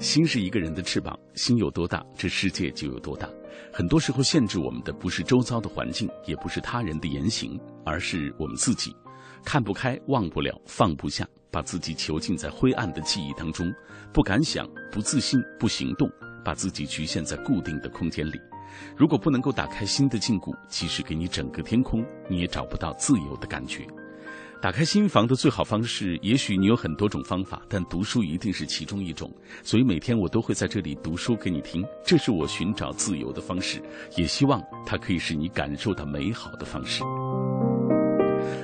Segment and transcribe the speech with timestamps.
[0.00, 3.28] 心是一个人的翅膀，心有多大，这世界就有多大。
[3.70, 8.96] 很多时候，限制我们的不是周遭的环境，也不是他人的言行，而是我们自己。
[9.44, 13.70] 看不开，忘不了，放不下，把自己囚禁在灰暗的记忆当中，
[14.10, 16.10] 不敢想，不自信，不行动，
[16.42, 18.40] 把自己局限在固定的空间里。
[18.96, 23.86] 如果不能够打开心的禁锢，即使给你整个天空，你也找不到自由的感觉。
[24.62, 29.32] 打开心房的最好方式，也许你有很多种方法，但读书一定是其中一种。
[29.62, 33.82] 所以每天我都会在这里读书给你听，这是我寻找自由的方式，
[34.16, 37.02] 也希望它可以使你感受到美好的方式。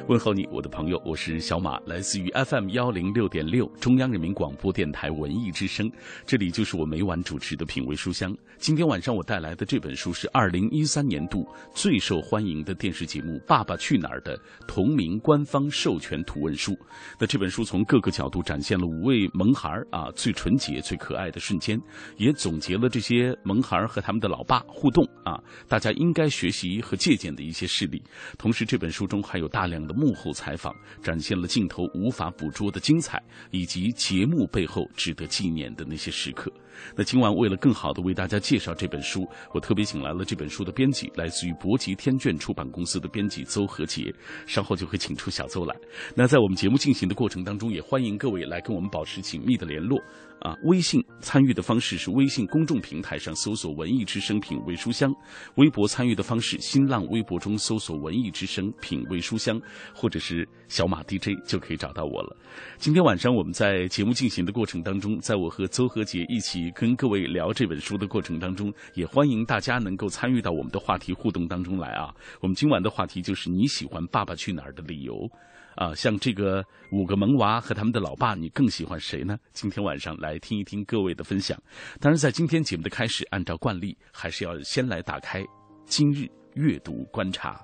[0.08, 5.90] 问候你，我的朋友，我是小马，来自于 FM 幺零六点六中央人民广播电台文艺之声，
[6.24, 8.32] 这里就是我每晚主持的品味书香。
[8.56, 16.78] 今天晚上我带来的这本书是二零一三年度最受欢迎的电视节目《爸爸去哪儿》的同名官方授权图文书。
[17.18, 21.76] 那这本书从各个角度展现了五位萌孩儿啊最纯洁、最可爱的瞬间，
[22.16, 28.00] 也总结了这些萌孩儿和他们的老爸互动啊，大家应该学习和借鉴的一些事例。
[28.38, 29.95] 同时，这本书中还有大量的。
[29.96, 36.52] 幕后采访展现了镜头无法捕捉的精彩，以及节目背后值得纪念的那些时刻。
[36.94, 44.12] 那今晚为了更好的为大家介绍这本书，我特别请来了这本书的编辑，来自于博吉天卷出版公司的编辑邹和杰。
[44.46, 45.74] 稍后就会请出小邹来。
[46.14, 50.00] 那在我们节目进行的过程当中，也欢迎各位来跟我们保持紧密的联络。
[50.40, 55.10] 啊，微信参与的方式是微信公众平台上搜索“文艺之声品味书香”，
[55.56, 59.58] 微博参与的方式，新浪微博中搜索“文艺之声品味书香”
[59.96, 62.36] 或者是小马 DJ 就可以找到我了。
[62.78, 72.14] 今天晚上我们在节目进行的过程当中，在我和邹和杰一起跟各位聊这本书的过程当中，也欢迎大家能够参与到我们的话题互动当中来啊。
[72.40, 75.28] 我们今晚的话题就是你喜欢《爸爸去哪儿》的理由。
[75.76, 79.36] 啊，像这个五个萌娃和他们的老爸，你更喜欢谁呢？
[79.52, 81.54] 今天晚上来听一听各位的分享。
[82.00, 85.44] 当然，在今天节目的开始，按照惯例，还是要先来打开
[85.84, 87.60] 今日阅读观察。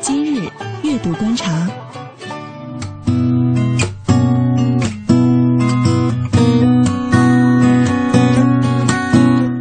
[0.00, 0.48] 今日
[0.84, 2.03] 阅读观察。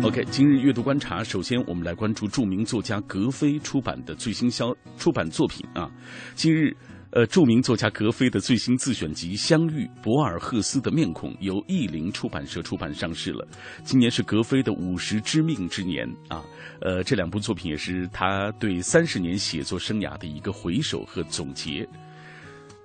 [0.04, 5.90] OK，今日阅读观察，首先我们来关注著名作家格非出版的最新销出版作品啊，
[6.36, 6.76] 今日。
[7.16, 13.48] 呃，著名作家格非的最新自选集《相遇：博尔赫斯的面孔》由译林出版社出版上市了。
[13.84, 16.44] 今年是格非的五十知命之年啊！
[16.82, 21.84] 呃，这两部作品也是他对三十年写作生涯的一个回首和总结。《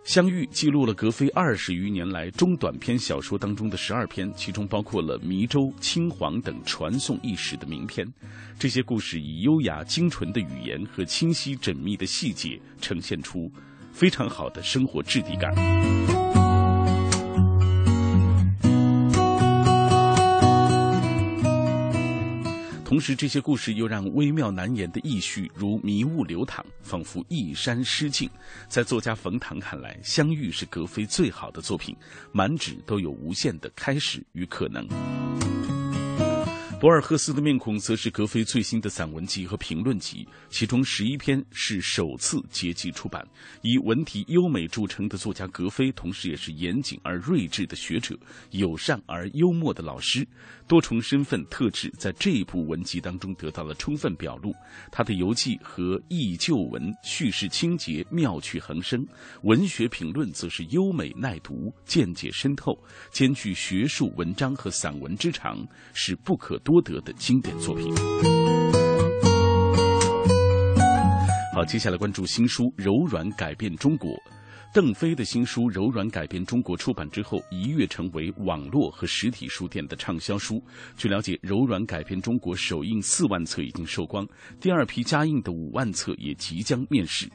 [0.09, 8.11] 相遇》记录了格非二十余年来中短篇小说当中的十二篇，其中包括了《迷舟》《青黄》等传颂一时的名篇。
[8.59, 13.53] 这些故事以优雅精纯的语言和清晰缜密的细节呈现出。
[13.93, 15.53] 非常好的生活质地感。
[22.89, 28.31] 同时，这些故事又让微妙难言的意绪如迷雾流淌，仿佛一山诗境。
[28.67, 31.95] 在作家冯唐看来，《相遇》是格非最好的作品，
[32.33, 34.89] 满纸都有无限的开始与可能。
[36.81, 43.27] 博尔赫斯的面孔则是格非最新的散文集和评论集，其中十一篇是首次结集出版。
[43.63, 48.17] 以文体优美著称的作家格非，同时也是严谨而睿智的学者，
[48.53, 50.25] 友善而幽默的老师。
[50.69, 54.53] 多重身份特质在这一部文集当中得到了充分表露。
[54.93, 59.01] 他的游记和忆旧文叙事清洁，妙趣横生；
[59.43, 62.79] 文学评论则是优美耐读，见解深透，
[63.11, 67.93] 兼具学术文章和散文之长，是不可多得的经典作品。
[71.55, 74.11] 好，接下来关注新书《柔软改变中国》。
[74.79, 80.63] 邓飞的新书《柔软改变中国》出版之后，一跃成为网络和实体书店的畅销书。
[80.97, 84.25] 据了解，《柔软改变中国》首印四万册已经售光，
[84.61, 87.29] 第二批加印的五万册也即将面世。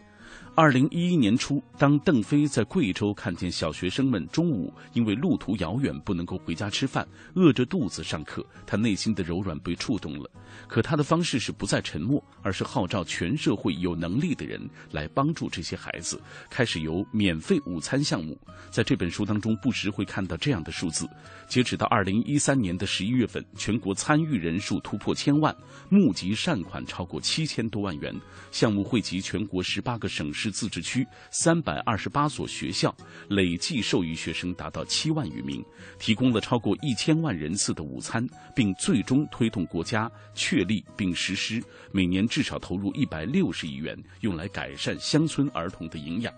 [0.55, 7.05] 二零一一年初，当邓飞在贵州看见小学生们中午因为路途遥远不能够回家吃饭，
[7.35, 10.29] 饿着肚子上课，他内心的柔软被触动了。
[10.67, 14.59] 可他的方式是不再沉默，而是号召全社会有能力的人
[14.91, 18.39] 来帮助这些孩子，开始由免费午餐项目。
[18.71, 21.05] 在这本书当中，不时会看到这样的数字：
[21.49, 25.53] 截止到二零一三年的十一月份，全国参与人数突破千万，
[25.89, 28.15] 募集善款超过七千多万元，
[28.49, 30.53] 项目惠及全国十八个省市。
[30.53, 32.95] 自治区三百二十八所学校，
[33.27, 35.65] 累计受益学生达到七万余名，
[35.97, 38.23] 提供了超过一千万人次的午餐，
[38.55, 40.09] 并最终推动国家
[40.43, 41.63] 确立并实施
[41.93, 46.33] 每年至少投入一百六十亿元，用来改善乡村儿童的营养。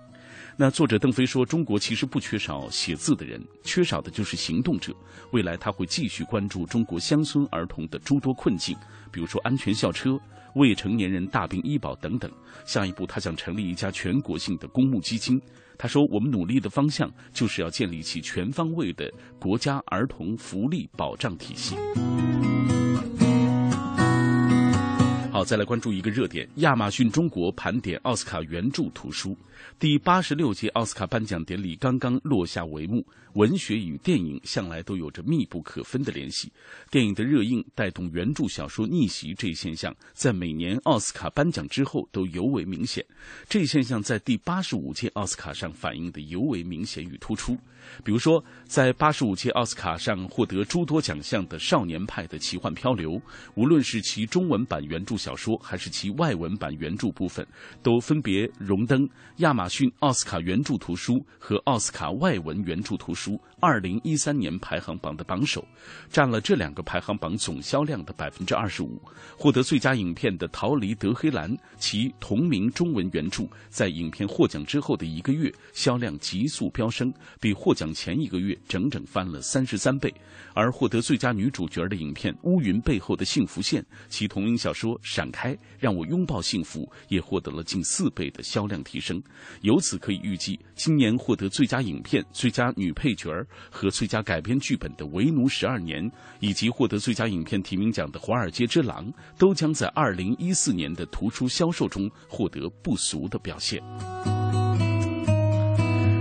[0.55, 4.93] 那作者邓飞说：“中国其实不缺少写字的人，缺少的就是行动者。
[5.31, 8.77] 未来他会继续关注中国乡村儿童的诸多困境，
[9.11, 10.19] 比如说安全校车。”
[10.53, 12.31] 未成年人大病医保等等，
[12.65, 15.41] 下一步他想成立一家全国性的公募基金。
[15.77, 21.75] 他说：“我们努力的方向就是要建立起全方位的国家儿童福利保障体系。”
[25.35, 29.35] 好，再来关注一个热点：亚马逊中国盘点奥斯卡原著图书。
[29.77, 33.05] 第八十六届奥斯卡颁奖典礼刚刚落下帷幕。
[33.33, 36.49] 文学与电影向来都有着密不可分的联系，
[36.89, 43.05] 电影的热映带动原著小说逆袭这一现象，在每年奥斯卡颁奖之后都尤为明显。
[43.49, 47.57] 这一现象在第八十五届奥斯卡上反映的尤为明显与突出。
[48.05, 53.11] 比如说，在八十五届奥斯卡上获得诸多奖项的《少年派的奇幻漂流》，
[53.55, 57.43] 无论是其中文版原著小说，还是其外文版原著部分，
[57.81, 65.65] 都分别荣登亚马逊奥斯卡原著图书和奥斯卡外文原著图书二零一三年排行榜的榜首，
[66.11, 69.01] 占了这两个排行榜总销量的百分之二十五。
[69.35, 77.11] 获得最佳影片的《逃离德黑兰》，其同名中文原著，在影片获奖之后的一个月，销量急速飙升，
[77.41, 80.13] 比获奖前一个月整整翻了三十三倍，
[80.53, 89.23] 而获得最佳女主角的影片《乌云背后的幸福线》，其同名小说《展开，让我拥抱幸福》也获得了近四倍的销量提升。
[89.61, 96.03] 由此可以预计，今年获得最佳影片、最佳女配角儿和最佳改编剧本的《为奴十二年》，
[96.41, 103.81] 以及获得最佳影片提名奖的《华尔街之狼》，都将在二零一四年的图书销售中获得不俗的表现。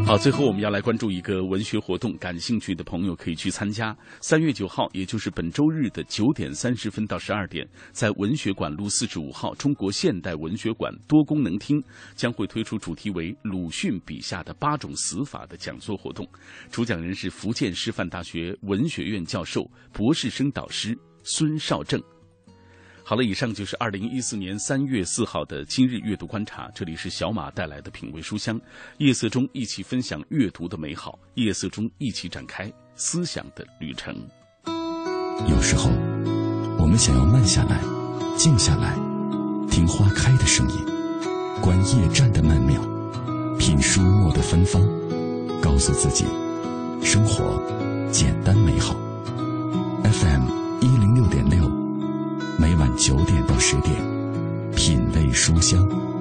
[0.06, 3.96] 好，最后我们要来关注一个文学活动，感兴趣的朋友可以去参加。
[4.20, 11.82] 三月九号，也就是本周日的九点三十分到十二点，在文学馆路四十五号中国现代文学馆多功能厅，
[12.14, 16.28] 将会推出主题为鲁迅笔下的八种死法的讲座活动。
[16.70, 21.98] 主讲人是福建师范大学文学院教授、博士生导师孙绍正。
[23.06, 26.70] 好了，以上就是二零一四年三月四号的今日阅读观察。
[26.74, 28.58] 这里是小马带来的品味书香，
[28.96, 34.16] 夜色中一起分享阅读的美好，夜色中一起展开思想的旅程。
[34.66, 35.90] 有时候，
[36.78, 37.78] 我们想要慢下来，
[38.38, 38.94] 静下来，
[39.70, 40.78] 听花开的声音，
[41.60, 42.80] 观夜战的曼妙，
[43.58, 44.82] 品书墨的芬芳，
[45.60, 46.24] 告诉自己，
[47.02, 47.62] 生活
[48.10, 48.94] 简单美好。
[50.04, 50.48] FM
[50.80, 51.73] 一零六点六。
[52.96, 53.94] 九点到十点，
[54.76, 56.13] 品味书香。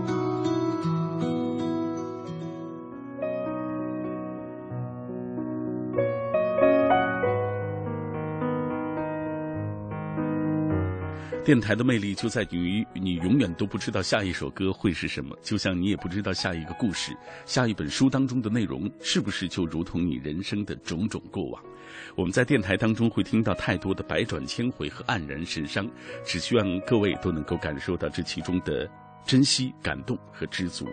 [11.43, 17.11] 电台的魅力就在于你永远都不知道下一首歌会是什么，就像你也不知道下一个故事、
[17.45, 21.62] 下一本书当中的内容是不是就如同你人生的种种过往。
[22.15, 25.85] 我们在电台当中会听到太多的百转千回和黯然神伤，
[26.25, 28.89] 只希望各位都能够感受到这其中的
[29.25, 30.88] 珍惜、感动和知足。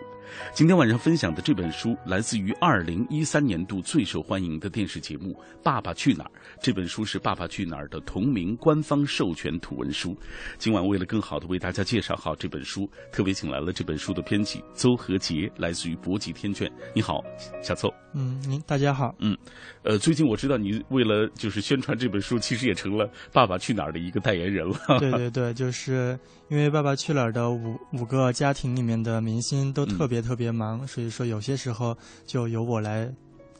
[0.53, 5.33] 今天晚上分享的这本书来自于二零一三年度最受欢迎的电视节目
[5.63, 6.31] 《爸爸去哪儿》。
[6.61, 10.15] 这本书是《爸爸去哪儿》的同名官方授权图文书。
[10.57, 16.71] 今晚为了更好的为大家介绍好这本书，特别请来了这本书的编辑邹和杰，来自于博济天卷。
[16.93, 17.21] 你好，
[17.61, 17.91] 小邹。
[18.13, 19.15] 嗯，您大家好。
[19.19, 19.37] 嗯，
[19.83, 24.77] 呃，最近我知道你为了就是宣传这本书，其实也成了《爸爸去哪儿》的一个代言人了。
[24.99, 26.19] 对对对，就是
[26.49, 33.11] 因为《爸爸去哪儿》的五五个家庭里面的明星都特别特别忙，所以说有些时候就由我来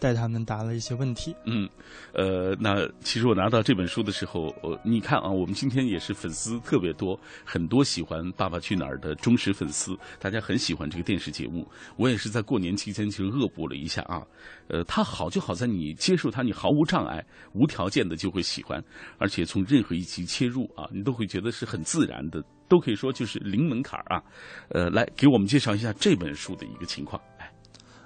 [0.01, 1.36] 带他们答了一些问题。
[1.46, 1.70] 嗯，
[2.12, 11.70] 呃，那其实我拿到这本书的时候，呃，你看啊，我们今天也是粉丝特别多，很多喜欢《爸爸去哪儿》的忠实粉丝，大家很喜欢这个电视节目。
[11.98, 14.25] 我也是在过年期间其实恶补了一下啊，
[14.70, 18.84] 呃，它好就好在你接受它，你毫无障碍、无条件的就会喜欢，
[19.20, 24.20] 而且从任何一集切入啊，你都会觉得是很自然的，都可以说就是零门槛啊。
[24.70, 27.22] 呃，来给我们介绍一下这本书的一个情况。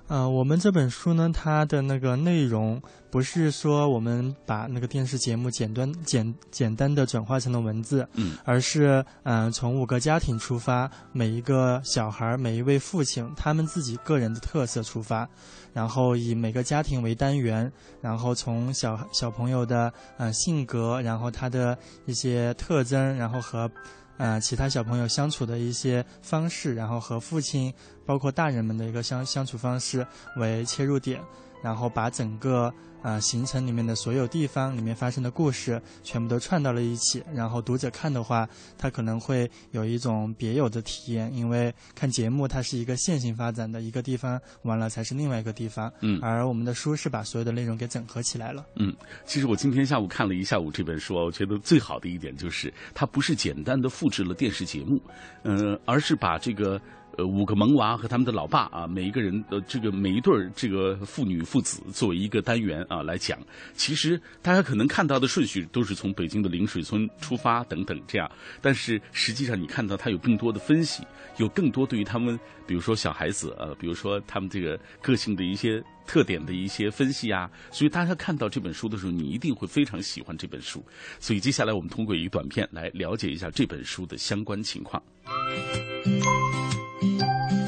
[0.08, 15.28] 呃，我们这本书呢，它的那个内容不是说我们把那个电视节目简单简简单的转化成了文字，嗯，而是嗯从五个家庭出发，每一个小孩，每一位父亲他们自己个人的特色出发，
[15.74, 23.70] 然后以每个家庭为单元，然后从小小朋友的呃性格，然后他的一些特征，然后和。
[24.18, 27.74] 呃，其他小朋友相处的一些方式，然后和父亲，
[28.06, 30.06] 包括大人们的一个相相处方式
[30.38, 31.22] 为切入点，
[31.62, 32.74] 然后把整个。
[33.02, 37.24] 啊，行程里面的所有地方里面发生的故事，全部都串到了一起。
[37.32, 45.94] 然后读者看的话，他可能会有一种别有的体验，因为看节目它是一个线性发展的，一个地方完了才是另外一个地方。
[46.02, 48.66] 嗯，而我们的书是把所有的内容给整合起来了。
[48.78, 48.92] 嗯，
[49.24, 55.00] 其实我今天下午看了一下午这本书，我觉得最好的一点就是它不是简单的复制了电视节目，
[55.44, 56.82] 嗯，而是把这个。
[57.18, 63.40] 呃，五个萌娃和他们的老爸啊，每一个人的这个每一对儿这个父女父子作为一个单元啊来讲，
[63.74, 68.30] 其实大家可能看到的顺序都是从北京的陵水村出发等等这样，
[68.62, 71.04] 但是实际上你看到他有更多的分析，
[71.38, 80.84] 有更多对于他们，比如说小孩子呃，比如说他们这个个性的一些特点的一些分析啊，所以大家看到这本书的时候，你一定会非常喜欢这本书。
[81.20, 85.02] 所以接下来我们通过一个短片来了解一下这本书的相关情况。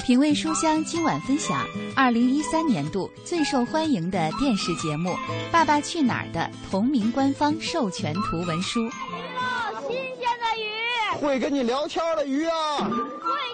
[0.06, 5.10] 品味书香今晚分享二零一三年度最受欢迎的电视节目
[5.52, 8.80] 《爸爸去哪儿》的同名官方授权图文书。
[9.82, 12.88] 新鲜的鱼，会跟你聊天的鱼啊，会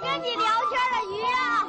[0.01, 1.65] 跟你聊天的鱼啊。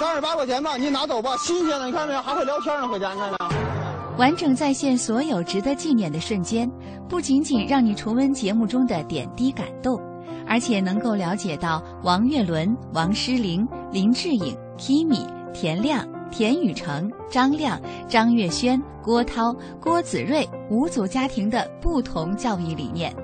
[0.00, 2.20] 三十八块钱吧，你拿走吧，新鲜的，你看没有？
[2.20, 4.18] 还会聊天呢，回家你看没有？
[4.18, 6.68] 完整再现所有值得纪念的瞬间，
[7.08, 10.11] 不仅仅让你重温节目中的点滴感动。
[10.46, 23.14] 而且能够了解到王岳伦、王诗龄、林志颖、Kimi、田亮、田雨成、张亮、张月轩、郭涛、郭子睿五组家庭的不同教育理念，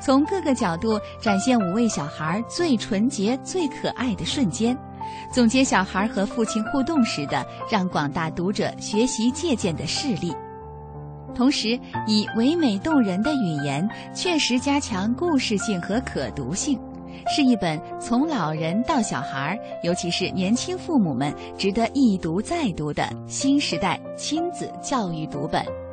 [0.00, 4.76] 从各个角度展现五位小孩最纯洁、最可爱的瞬间，
[5.32, 10.34] 总结小孩和父亲互动时的让广大读者学习借鉴的事例。
[11.36, 16.78] 同时，以唯美动人的语言，确实加强故事性和可读性，
[17.28, 25.85] 是一本从老人到小孩，尤其是年轻父母们值得一读再读的新时代亲子教育读本。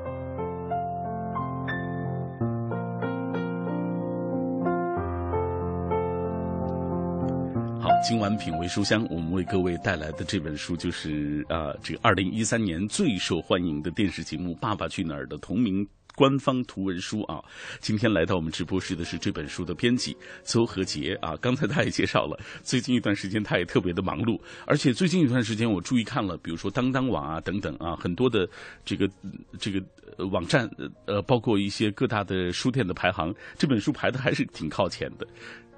[8.03, 17.41] 今晚品味书香，我们为各位带来的这本书就是啊，这个二零一三年最受欢迎的电视节目《爸爸去哪儿》的同名官方图文书啊。
[17.79, 21.37] 今天来到我们直播室的是这本书的编辑邹和杰啊。
[21.37, 28.45] 刚才他也介绍了，最近一段时间他也特别的忙碌，而且最近一段时间我注意看了，比如说当当网啊等等啊，很多的
[28.83, 29.09] 这个
[29.57, 29.81] 这个
[30.29, 30.69] 网站
[31.05, 35.25] 呃，包括一些各大的书店的排行，这本书排的还是挺靠前的。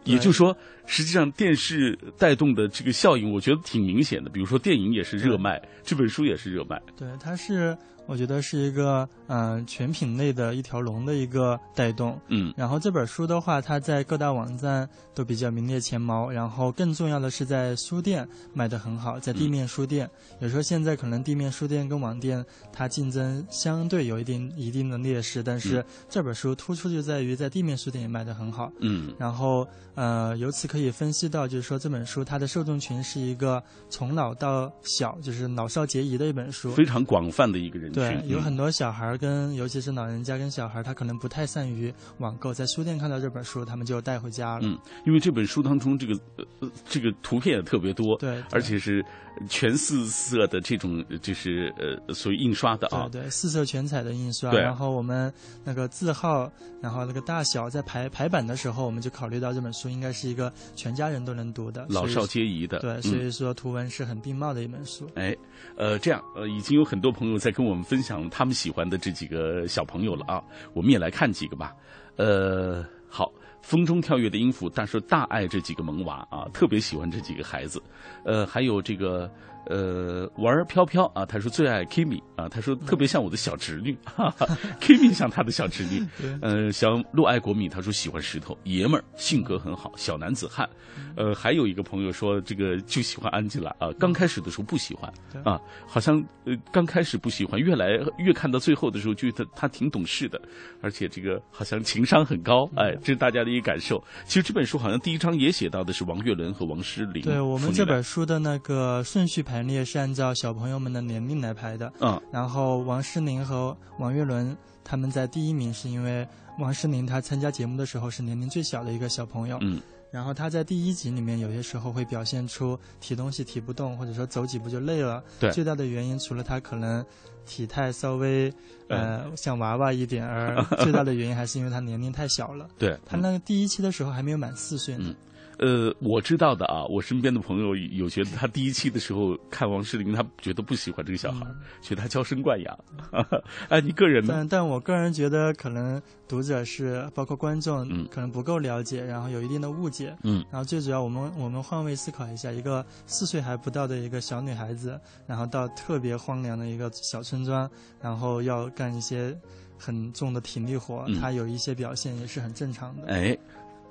[0.05, 4.29] 也就是说，实际上电视带动的这个效应，我觉得挺明显的。
[4.29, 6.81] 比如说电影也是热卖，这本书也是热卖。
[6.95, 7.77] 对，它是。
[8.07, 38.03] 我觉得是一个嗯全品类的一条龙的一个带动，嗯，然后这本书的话，它在各大网站都比较名列前茅，然后更重要的是在书店卖的很好，在地面书店，有时候现在可能地面书店跟网店它竞争相对有一定一定的劣势，但是这本书突出就在于在地面书店也卖的很好，嗯，然后呃由此可以分析到，就是说这本书它的受众群是一个从老到小，就是老少皆宜的一本书，非常广泛的一个人群。
[38.03, 44.62] 对，有很多小孩跟尤其是老人家跟小孩，他可能不太善于网购，在书店看到这本书，他们就带回家了。
[44.63, 49.03] 嗯，因为这本书当中这个呃这个图片也特别多，对，而且是
[49.50, 54.51] 全四色的这种，就是呃属于印刷的啊，对对，四色全彩的印刷。
[54.53, 55.31] 然后我们
[55.63, 62.79] 那个字号，然后那个大小，在排排版的时候，我们就考虑到这本书应该是一个全家人都能读的，老少皆宜的。
[62.79, 65.10] 对，所以说图文是很并茂的一本书。
[65.15, 65.36] 哎，
[65.77, 67.85] 呃，这样呃，已经有很多朋友在跟我们。
[67.85, 70.43] 分享他们喜欢的这几个小朋友了啊，
[70.74, 71.71] 我们也来看几个吧。
[72.15, 73.31] 呃，好，
[73.62, 77.79] 风中跳跃的音符，但是大爱这几个萌娃啊，特别喜欢这几个孩子。
[78.24, 79.31] 呃，还有这个
[79.67, 84.48] 呃，玩飘飘啊，他说最爱 Kimi 啊，他说特别像我的小侄女，哈哈
[84.81, 86.05] Kimi 像他的小侄女。
[86.41, 90.69] 呃，像陆爱国米他说喜欢石头，爷们儿，性格很好，小男子汉。
[91.15, 95.12] 呃，还有一个朋友说这个就喜欢安吉拉啊，刚开始的时候不喜欢
[95.43, 100.39] 啊，好像呃刚开始不喜欢，越来越看到最后的时候，觉得他挺懂事的，
[100.81, 104.03] 而且这个好像情商很高，哎，这是大家的一个感受。
[104.25, 107.24] 其实这本书好像第一章也写到的是王岳伦和王诗龄。
[107.24, 111.91] 对我们这本书的那个顺序排列是按照小朋友们的年龄来排的。
[112.00, 116.27] 嗯，然后王诗龄和王岳伦他们在第一名，是因为
[116.59, 119.57] 王诗龄她参加节目的时候是年龄最小的一个小朋友。
[119.62, 119.81] 嗯。
[120.12, 125.21] 然后他在第一集里面有些时候会表现出提东西提不动，或者说走几步就累了。
[125.41, 125.51] 对。
[125.51, 127.05] 最大的原因除了他可能
[127.45, 128.53] 体态稍微
[128.88, 132.65] 呃像娃娃一点，而 最大的原因还是因为他年龄太小了。
[132.77, 132.97] 对。
[133.05, 135.13] 他那个第一期的时候还没有满四岁呢。
[135.59, 141.45] 呃，我知道的啊，我身边的朋友有觉得他第一期的时候看王诗龄，他觉得不喜欢这个小孩，
[141.81, 142.77] 觉得他娇生惯养。
[143.69, 144.33] 哎，你个人呢？
[144.33, 150.15] 但但我个人觉得，可能读者是包括观众，可能不够了解，然后有一定的误解。
[150.24, 150.43] 嗯。
[150.51, 157.69] 然后最主要，我们我们换位思考一下，一个四岁还不到的一个小女孩子，然后到特别荒凉的一个小村庄，
[158.01, 159.35] 然后要干一些
[159.77, 163.07] 很重的体力活，她有一些表现也是很正常的。
[163.07, 163.38] 哎。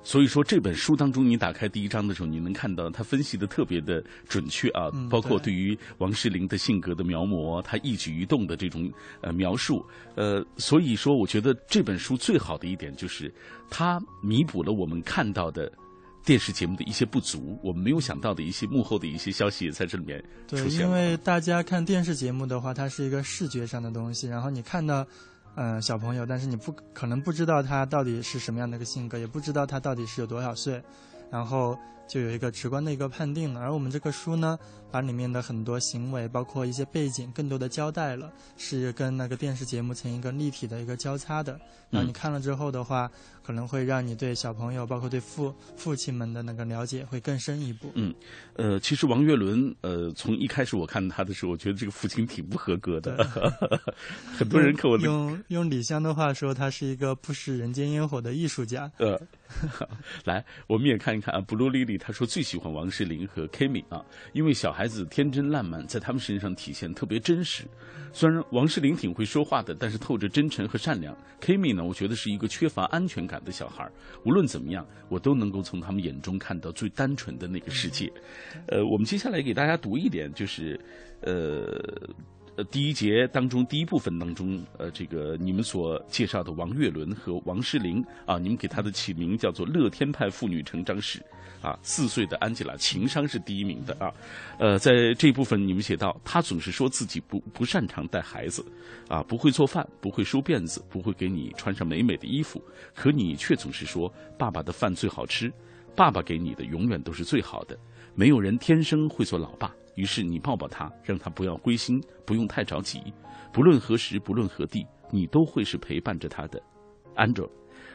[0.05, 8.87] 所以说这本书当中，你打开第一章的时候，你能看到他分析的特别的准确啊，包括对于王诗龄的性格的描摹，他一举一动的这种
[9.21, 9.83] 呃描述，
[10.13, 13.33] 呃，所以说我觉得这本书最好的一点就是，
[13.67, 15.71] 它弥补了我们看到的
[16.23, 20.69] 电视节目的一些不足，我们没有想到的一些幕后的一些消息也在这里面出现。
[20.69, 25.03] 对，因为大家看电视节目的话，它是一个视觉上的东西，然后你看到。
[25.55, 30.81] 嗯，小朋友，但是你不可能不知道他到底是什么样的一个性格，也不知道他到底是有多少岁，
[31.31, 33.61] 然后就有一个直观的一个判定了。
[33.61, 34.57] 而我们这个书呢，
[34.91, 41.59] 把里面的很多行为，包括一些背景，更多的交代了，是跟那个电视节目成一个立体的一个交叉的。
[41.89, 43.11] 然后你看了之后的话。
[43.45, 47.91] 可能会让你对小朋友，包括对父父亲们的那个了解会更深一步。
[47.93, 48.11] 嗯，
[48.55, 53.23] 呃，其实王岳伦，呃，从一开始我看他的时候，我觉得这个父亲挺不合格的。
[54.35, 58.91] 很多人可我用用李湘的话说，他是一个不食人间烟火的艺术家。
[58.97, 59.21] 呃，
[60.25, 67.63] 来，我们也看一看啊，布鲁莉莉他说最喜欢王诗龄和 Kimi 啊，因为小孩子天真烂漫，在他们身上体现特别真实。
[68.11, 71.15] 虽然王诗龄挺会说话的，但是透着真诚和善良。
[71.39, 73.41] Kimi 呢，我觉得是一个缺乏安全感。
[73.45, 73.87] 的小孩
[74.23, 78.11] 无论怎么样，我都能够从他们眼中看到最单纯的那个世界。
[78.67, 80.79] 呃，我们接下来给大家读一点，就是，
[81.21, 81.81] 呃。
[82.55, 91.21] 呃，第一节当中第一部分当中，呃，这个你们所介绍的王岳伦和王诗龄啊，你们给他的起名叫做“乐天派妇女成长史”，
[91.61, 94.09] 啊，四岁的安吉拉情商是第一名的啊，
[94.57, 98.65] 呃，在这部分你们写到，她总是说自己不不擅长带孩子，
[99.09, 102.63] 啊，不会做饭，不会梳辫子，不会给你穿上美美的衣服，
[102.93, 105.51] 可你却总是说爸爸的饭最好吃，
[105.93, 107.77] 爸爸给你的永远都是最好的，
[108.13, 109.75] 没有人天生会做老爸。
[109.95, 113.01] 于是你抱抱他，让他不要灰心，不用太着急。
[113.51, 116.61] 不论何时，不论何地，你都会是陪伴着他的。
[117.15, 117.49] Andrew，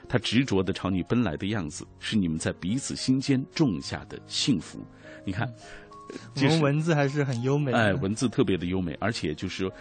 [0.08, 4.80] 他执着的朝你奔来的样子，是你们在彼此心间种下的幸福。
[5.24, 5.46] 你看，
[6.36, 7.78] 我们文字还是很优美的。
[7.78, 9.72] 哎，文字特别的优美，而且就是说，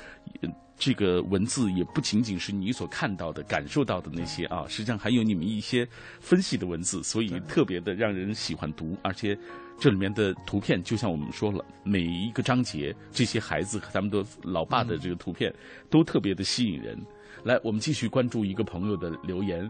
[0.78, 5.88] 这个文字也不仅仅是你所看到的、感受到的那些啊，实际上还有你们一些
[6.20, 9.38] 分析的文字，所以特别的让人喜欢读，而且。
[9.80, 15.54] 这里面的图片，就像我们说了，每一个章节，这些孩子和他们的老爸的这个图片，
[15.90, 17.00] 都特别的吸引人。
[17.44, 19.68] 来，我们继续关注一个朋友的留言。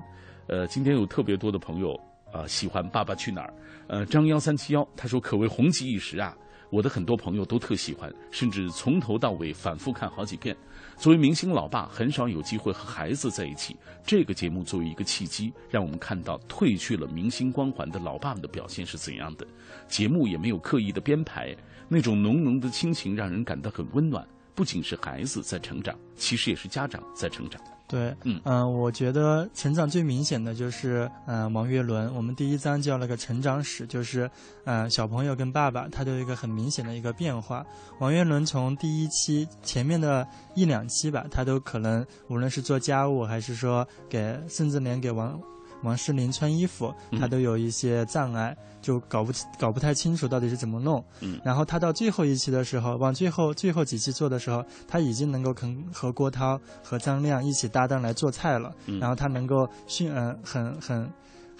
[0.47, 1.95] 呃，今天有特别多的朋友
[2.33, 3.47] 啊，喜欢《爸爸去哪儿》。
[3.87, 6.35] 呃，张幺三七幺他说，可谓红极一时啊。
[6.71, 10.55] 我的很多朋友都特喜欢，甚至从头到尾反复看好几遍。
[10.97, 13.75] 作为明星老爸，很少有机会和孩子在一起。
[14.05, 19.47] 这个节目作为一个契机，让我们看到褪去了明星光环的老爸们的表现是怎样的。
[19.89, 21.53] 节目也没有刻意的编排，
[21.89, 24.25] 那种浓浓的亲情让人感到很温暖。
[24.55, 27.61] 不仅是孩子在成长，其实也是家长在成长。
[27.87, 32.13] 对，嗯嗯，我觉得成长最明显的就是嗯王岳伦。
[32.13, 34.29] 我们第一章叫了个成长史，就是
[34.65, 37.65] 呃小朋友跟爸爸他都有一个很明显的一个变化。
[37.99, 45.39] 王岳伦从第一期前面的一两期吧，他都可能无论是做家务还是说给，甚至连给王。
[45.83, 51.03] 王诗龄穿衣服，他都有一些障碍，就搞不搞不太清楚到底是怎么弄。
[51.21, 58.73] 嗯，然后他到最后一期的时候，往最后最后几期做的时候，他已经能够肯和郭涛和张亮一起搭档来做菜了。
[58.85, 61.09] 嗯，然后他能够迅嗯很很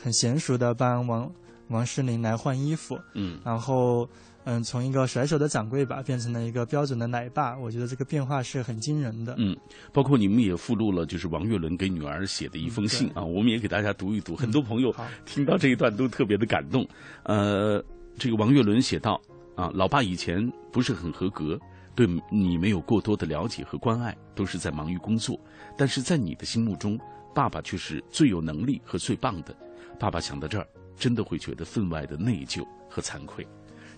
[0.02, 1.32] 很娴熟的帮王
[1.70, 3.00] 王诗龄来换衣服。
[3.16, 4.08] 嗯，然后。
[4.50, 7.56] 嗯，从一个甩手的掌柜吧，变成了一个标准的奶爸。
[7.56, 9.36] 我觉得这个变化是很惊人的。
[9.38, 9.56] 嗯，
[9.94, 14.36] 包括你们也附录了，就是王岳伦给女儿写的一封信啊，我们也给大家读一读。
[14.36, 14.92] 很多朋友
[15.24, 16.84] 听到这一段都特别的感动。
[17.26, 17.80] 呃，
[18.18, 19.22] 这个王岳伦写道
[19.56, 21.56] 啊，老爸以前不是很合格，
[21.94, 25.40] 对你没有过多的了解和关爱，都是在忙于工作。
[25.78, 27.00] 但是在你的心目中，
[27.36, 29.56] 爸爸却是最有能力和最棒的。
[30.00, 33.48] 爸爸想到这儿，真的会觉得分外的内疚和惭愧。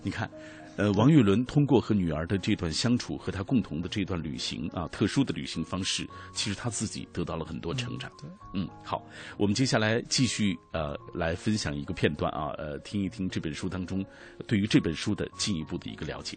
[0.02, 0.28] 你看，
[0.76, 8.10] 呃，王岳伦通过和女儿的这段相处，和他共同的这段旅行啊，特殊的旅行方式，其实他自己得到了很多成长。
[8.20, 9.04] 对，嗯，好，
[9.36, 14.04] 我们接下来继续呃来分享一个片段啊，呃，听一听这本书当中
[14.46, 16.36] 对于这本书的进一步的一个了解。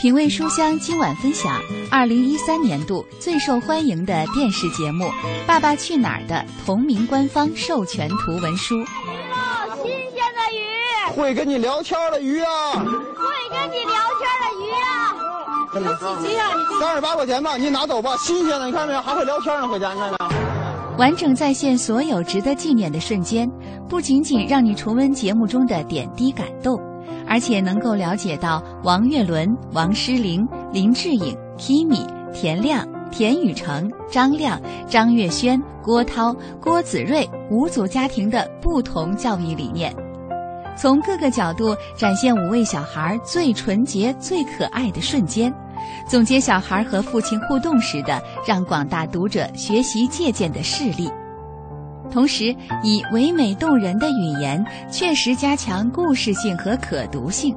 [0.00, 1.60] 品味书香今晚分享
[1.90, 5.04] 二零一三年度最受欢迎的电视节目
[5.46, 8.76] 《爸爸去哪儿》的同名官方授权图文书。
[9.82, 12.82] 新鲜的鱼，会跟你聊天的鱼啊，会
[13.50, 15.14] 跟你聊天的鱼啊，
[15.74, 16.48] 有几斤啊？
[16.80, 19.02] 三十八块钱吧，你拿走吧，新鲜的，你看没有？
[19.02, 20.28] 还会聊天呢，回家你看没有？
[20.96, 23.46] 完整再现所有值得纪念的瞬间，
[23.90, 26.80] 不仅仅让你重温节目中的点滴感动。
[27.28, 39.94] 而且能够了解到王岳伦、王诗龄、林志颖、Kimi、田亮、田雨成、张亮、张月轩、郭涛、郭子睿五组家庭的不同教育理念，
[40.76, 45.52] 从各个角度展现五位小孩最纯洁、最可爱的瞬间，
[46.06, 51.10] 总结小孩和父亲互动时的让广大读者学习借鉴的事例。
[52.10, 57.54] 同时，以唯美动人的语言，确实加强故事性和可读性，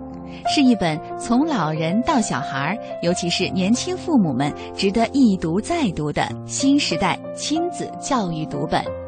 [0.48, 9.01] 是一本从老人到小孩，尤其是年轻父母们值得一读再读的新时代亲子教育读本。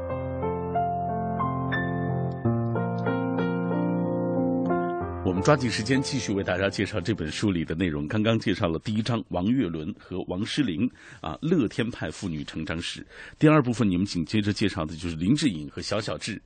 [5.43, 8.07] 抓紧时间继续为大家介绍这本书里的内容。
[8.07, 13.05] 刚刚介绍了第一章王岳伦和王诗龄啊乐天派妇女成长史，
[13.37, 16.41] 第二部分你们紧接着介绍的就是林志颖和小小智，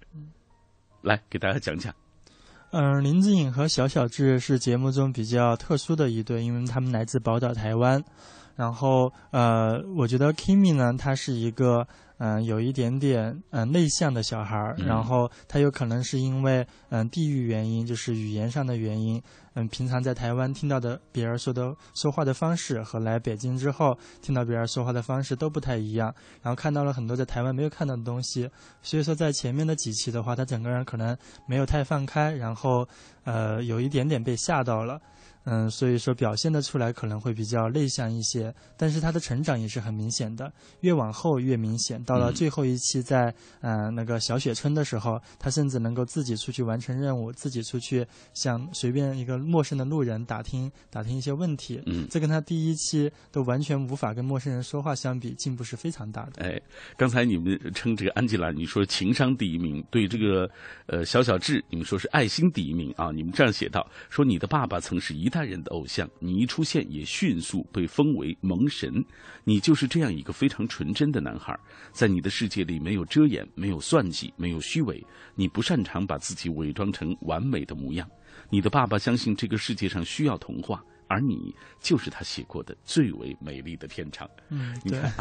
[1.04, 1.94] 来给大家讲讲。
[2.72, 8.04] 嗯，林志颖和小小智是节目中比较特殊的一对，因为他们来自宝岛台湾。
[8.56, 11.88] 然后呃，我觉得 Kimi 呢，他是一个。
[12.18, 19.22] 嗯，有一点点嗯内向的小孩儿，然后他有可能是因为嗯地域原因，就是语言上的原因，
[19.54, 28.50] 嗯，平常在台湾听到的别人说的说话的方式和来北京之后听到别人说话的方式都不太一样，然后看到了很多在台湾没有看到的东西，
[28.82, 31.16] 所以说在前面的几期的话，他整个人可能
[31.48, 32.88] 没有太放开，然后
[33.26, 35.00] 呃有一点点被吓到了。
[35.50, 42.04] 嗯，所以说表现的出来可能会比较内向一些，但是他的成长也是很明显的，越往后越明显。
[42.04, 51.82] 到了最后一期，在嗯那个小雪村的时候，他甚至能够自己出去完成任务，自己出去向随便一个陌生的路人打听打听一些问题。
[51.86, 56.44] 嗯，这跟他第一期都完全无法跟陌生人说话相比，进步是非常大的。
[56.44, 56.62] 哎，
[56.98, 60.50] 刚才你们称这个安吉拉，你说情商第一名，对这个
[60.88, 63.12] 呃小小智，你们说是爱心第一名啊？
[63.14, 65.37] 你们这样写道，说你的爸爸曾是一代。
[65.38, 69.06] 大人的偶像，你一出现也迅速被封为萌神。
[69.44, 71.56] 你就是这样一个非常纯真的男孩，
[71.92, 75.06] 在你的世界里没有遮掩，没有算计，没有虚伪。
[75.36, 78.10] 你不擅长把自己伪装成完美的模样。
[78.50, 80.84] 你的爸爸相信这个世界上需要童话。
[81.08, 84.30] 而你就是他写过的最为美丽的篇章。
[84.50, 85.12] 嗯，你看，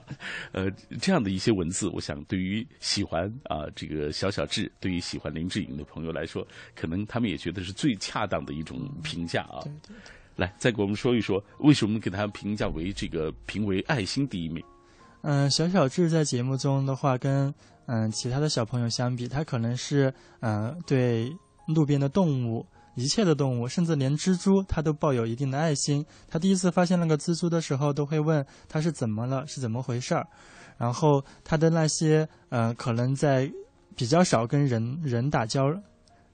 [0.52, 9.60] 呃，这样的一些文字，我想对于喜欢啊这个小小智，对于喜欢林志颖的朋友来说，可能他们也觉得是最恰当的一种评价啊。
[9.62, 9.96] 对对。
[10.36, 14.64] 来，再给我们说一说，为什么给他评价为这个评为爱心第一名？
[15.22, 17.54] 嗯，小小智在节目中的话，跟
[17.86, 21.32] 嗯其他的小朋友相比，他可能是嗯对
[21.68, 22.66] 路边的动物。
[22.94, 26.04] 一切的动物，甚至连蜘蛛，他都抱有一定的爱心。
[26.28, 30.26] 他第一次发现那个蜘蛛的时候，都会问他是怎么了，是怎么回事儿。
[30.76, 33.50] 然后他的那些，呃，可能在
[33.96, 35.68] 比较少跟人人打交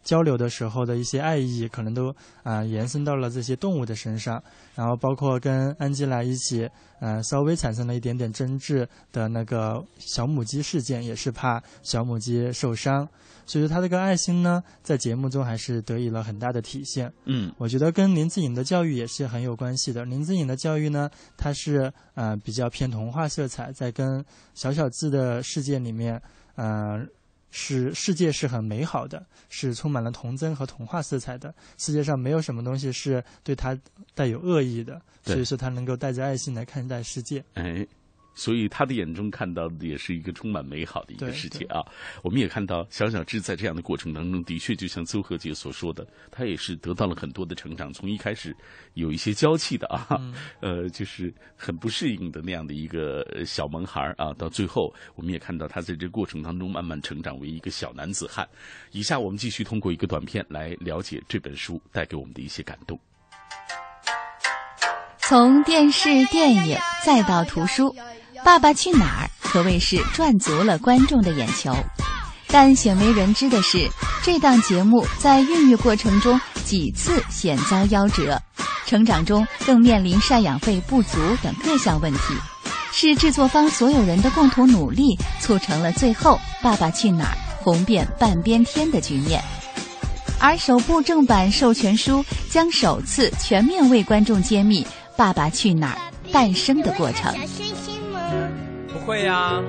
[0.02, 4.42] 交流的时候的一些爱意，可能都啊延伸到了这些动物的身上。
[4.74, 6.68] 然后包括跟安吉拉一起，
[7.00, 13.06] 呃，稍微产生了一点点争执的那个小母鸡事件，也是怕小母鸡受伤。
[13.46, 17.12] 所以说他这个爱心呢，在节目中还是得以了很大的体现。
[17.24, 20.04] 嗯，我觉得跟林志颖的教育也是很有关系的。
[20.04, 26.22] 林志颖的教育呢，他是呃比较偏童话色彩，在跟小小智的世界里面，
[26.54, 27.04] 呃，
[27.50, 31.54] 是世界是很美好的，是充满了童真和童话色彩的。
[31.78, 33.78] 世界上没有什么东西是对他
[34.14, 37.44] 带有恶意的，所以说他能够带着爱心来看待世界。
[37.54, 37.86] 哎。
[38.34, 41.80] 所以他的眼中看到的也是一个充满美好的一个世界啊。
[42.22, 47.92] 我们也看到小小智在这样的过程当中，的确就像邹和杰所说的，他也是得到了很多的成长。
[47.92, 48.54] 从一开始
[48.94, 50.06] 有一些娇气的啊，
[50.60, 58.48] 呃，就是很不适应的那样的一个小萌孩啊，到最后我们也看到他在这过程当中慢慢成长为一个小男子汉。
[58.92, 62.98] 以下我们继续通过一个短片来了解这本书带给我们的一些感动。
[65.18, 67.90] 从电视、电影再到图书。
[68.44, 71.74] 《爸爸去哪儿》可谓是赚足了观众的眼球，
[72.48, 73.88] 但鲜为人知的是，
[74.22, 78.40] 这档节目在孕育过程中几次险遭夭折，
[78.86, 82.34] 成长中更面临赡养费不足等各项问题，
[82.92, 89.42] 是制作方所有人的共同努力促成了最后《爸爸去哪儿》红遍半边天的局面。
[90.40, 94.82] 而首部正版授权书将首次全面为观众揭秘
[95.14, 95.98] 《爸爸去哪儿》
[96.32, 97.34] 诞生的过程。
[99.06, 99.62] 会呀，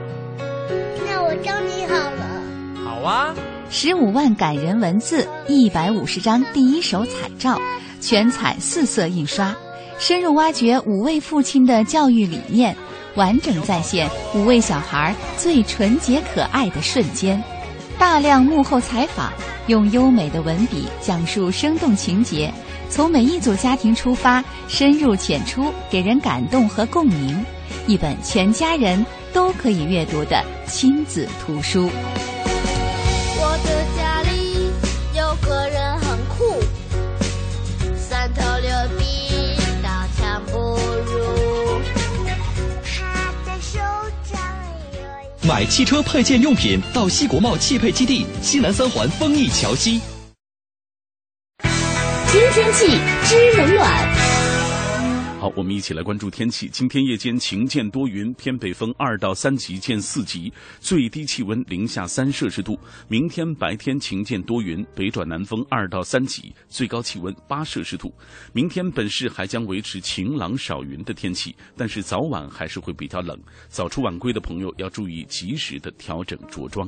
[1.06, 2.42] 那我教你好了。
[2.84, 3.34] 好啊，
[3.70, 7.60] 十五万感人文字，一百五十张第一手彩照，
[8.00, 9.56] 全彩四色印刷，
[9.98, 12.76] 深入挖掘五位父亲的教育理念，
[13.16, 17.42] 完整再现五位小孩最纯洁可爱的瞬间。
[17.98, 19.32] 大量幕后采访，
[19.68, 22.52] 用优美的文笔讲述生动情节，
[22.90, 27.44] 从每一组家庭出发，深入浅出，给人感动和共鸣。
[27.88, 29.04] 一本全家人。
[29.34, 31.90] 都可以阅读的亲子图书。
[33.38, 34.72] 我的家里
[35.18, 36.62] 有个人很酷，
[37.98, 41.82] 三头六臂，刀枪不入。
[42.84, 43.80] 他的手
[44.32, 44.40] 掌
[44.94, 45.48] 有。
[45.48, 50.02] 买汽车配件用品到西国贸汽配基地西南三环丰益桥西。
[52.32, 54.21] 听天气，知冷暖。
[55.42, 56.70] 好，我们一起来关注天气。
[56.72, 62.78] 今天夜间晴间多云，偏北风二到三级见四级，最低气温零下三摄氏度。
[63.08, 68.14] 明天白天晴间多云，北转南风二到三级，最高气温八摄氏度。
[68.54, 73.36] 明天本市还将维持晴朗少云的天气，但是早晚还是会比较冷。
[73.68, 76.88] 早出晚归的朋友要注意及时的调整着装。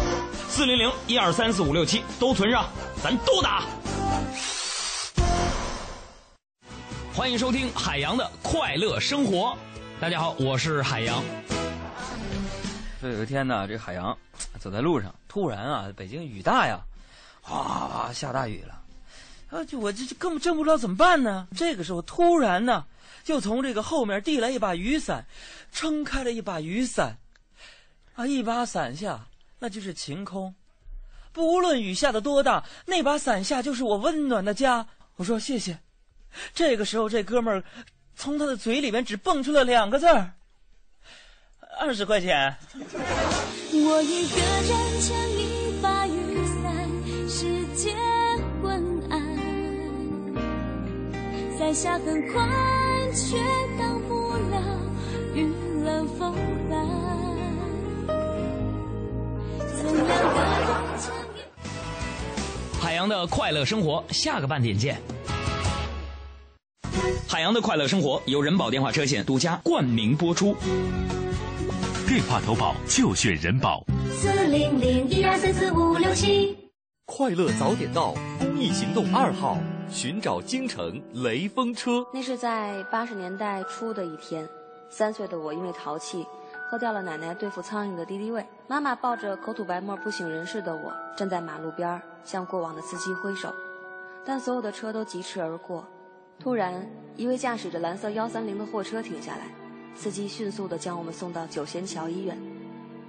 [0.51, 2.69] 四零零一二三四五六七都存上，
[3.01, 3.63] 咱都打。
[7.13, 9.57] 欢迎收听海洋的快乐生活。
[9.97, 11.23] 大家好，我是海洋。
[12.99, 14.15] 说有一天呢，这海洋
[14.59, 16.81] 走在路上，突然啊，北京雨大呀，
[17.41, 18.81] 哗下大雨了。
[19.57, 21.47] 啊，就我这这根本真不知道怎么办呢。
[21.55, 22.83] 这个时候，突然呢，
[23.23, 25.25] 就从这个后面递来一把雨伞，
[25.71, 27.17] 撑开了一把雨伞。
[28.15, 29.25] 啊，一把伞下。
[29.63, 30.55] 那就是晴空，
[31.31, 34.87] 不论雨下的多大，那把伞下就是我温暖的家。
[35.17, 35.77] 我说谢谢。
[36.51, 37.63] 这个时候，这哥们儿
[38.15, 40.33] 从他的嘴里面只蹦出了两个字儿：
[41.79, 42.57] 二十块钱。
[42.73, 46.73] 我一个人牵一把雨伞，
[47.29, 47.93] 世界
[48.63, 49.21] 昏暗，
[51.59, 52.49] 伞下很宽，
[53.13, 53.37] 却
[53.77, 54.59] 挡不了
[55.35, 56.35] 雨冷风
[62.79, 64.99] 海洋的快乐生活，下个半点见。
[67.27, 70.55] 海洋的快乐生活由人保电话车险独家冠名播出。
[72.07, 73.83] 电话投保就选人保。
[74.11, 76.57] 四零零一二三四五六七。
[77.05, 79.57] 快乐早点到公益行动二号，
[79.89, 82.05] 寻找京城雷锋车。
[82.13, 84.47] 那是在八十年代初的一天，
[84.89, 86.25] 三岁的我因为淘气。
[86.71, 93.53] 喝掉了奶奶对付苍蝇的敌敌畏，妈妈抱着口吐白沫不省人事的我，站在马路边向过往的司机挥手，
[94.23, 95.85] 但所有的车都疾驰而过。
[96.39, 99.49] 突然，一位驾驶着蓝色幺三零的货车停下来，
[99.95, 102.37] 司机迅速地将我们送到九仙桥医院。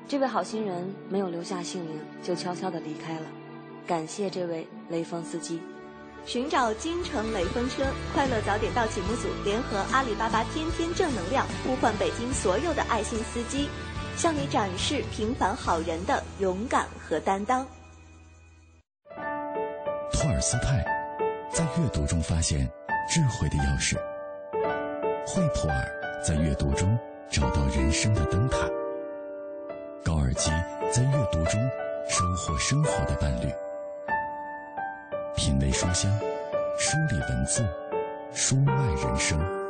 [0.08, 3.26] 这位好心人没有留下姓名，就悄悄地离开了。
[3.86, 5.62] 感谢这位雷锋司机。
[6.24, 13.68] 寻找京城雷锋车，快乐早点到节目组联合阿里巴巴天天正能量，呼唤北京所有的爱心司机，
[14.16, 17.66] 向你展示平凡好人的勇敢和担当。
[20.12, 20.84] 托尔斯泰
[21.50, 22.70] 在阅读中发现
[23.10, 23.96] 智慧的钥匙。
[25.26, 26.96] 惠普尔在阅读中
[27.30, 28.58] 找到人生的灯塔，
[30.04, 30.50] 高尔基
[30.92, 31.60] 在阅读中
[32.08, 33.52] 收获生活的伴侣。
[35.44, 36.08] 品味书香，
[36.78, 37.66] 书里文字，
[38.32, 39.61] 书外人生。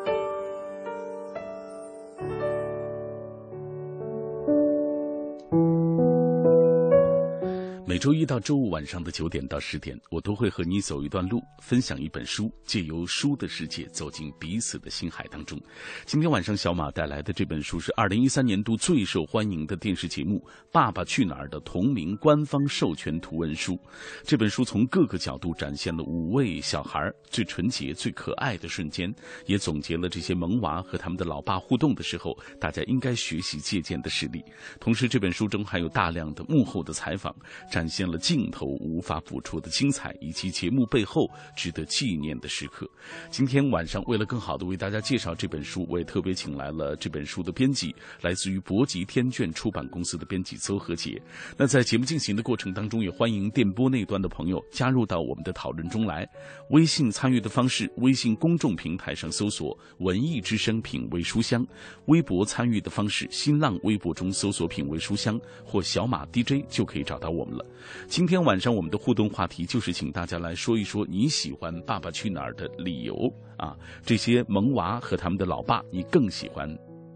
[8.03, 15.57] 周一到周五晚上的九点到十点，我都会和你走一段路，分享一本书，借由书的世界走进彼此的心海当中。
[16.05, 20.41] 今天晚上小马带来的这本书是二零一三年度最受欢迎的电视节目
[20.73, 23.79] 《爸爸去哪儿》的同名官方授权图文书。
[24.25, 29.15] 这本书从各个角度展现了五位小孩最纯洁、最可爱的瞬间，
[29.47, 34.43] 也总结了这些萌娃和他们的老爸互动的时候，大家应该学习借鉴的实例。
[34.81, 37.33] 同时，这本书中还有大量的幕后的采访。
[37.71, 42.89] 展现了镜头无法捕捉的精彩，以及节目背后值得纪念的时刻。
[43.31, 51.21] 今天晚上，为了更好的为大家介绍这本书，我也特别请来了这本书的编辑，来自于博吉天卷出版公司的编辑邹和杰。
[51.59, 56.27] 那在节目进行的过程当中，也欢迎电波那端的朋友加入到我们的讨论中来。
[56.71, 61.63] 微信参与的方式：微信公众平台上搜索“文艺之声品味书香”；
[62.07, 67.67] 微博参与的方式：新浪微博中搜索“品味书香”或小马 DJ 就可以找到我们了。
[68.07, 73.15] 今天晚上我们的互动话题就是请大家来说一说你喜欢《爸爸去哪儿》的理由
[73.57, 73.77] 啊！
[74.05, 76.69] 这些萌娃和他们的老爸，你更喜欢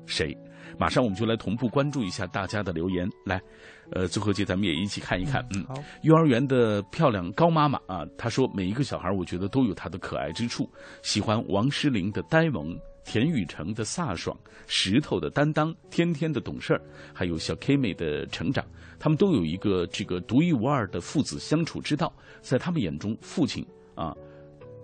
[0.07, 0.37] 谁？
[0.79, 3.09] 马上我们就来同步关注一下大家的留言。
[3.25, 3.41] 来，
[3.93, 5.47] 呃，最后节咱们也一起看一看。
[5.55, 5.75] 嗯，好。
[6.03, 10.69] 幼儿园的漂亮高妈妈啊，她说每一个小孩，我觉得都有他的可爱之处。
[11.03, 12.77] 喜欢王诗龄的呆萌。
[13.07, 16.83] 田雨成的飒爽，石头的担当，天天的懂事儿，
[17.15, 18.67] 还有小 K 妹的成长，
[18.99, 22.13] 他们都有一个这个独一无二的父子相处之道。
[22.43, 23.65] 在他们眼中，父亲
[23.95, 24.13] 啊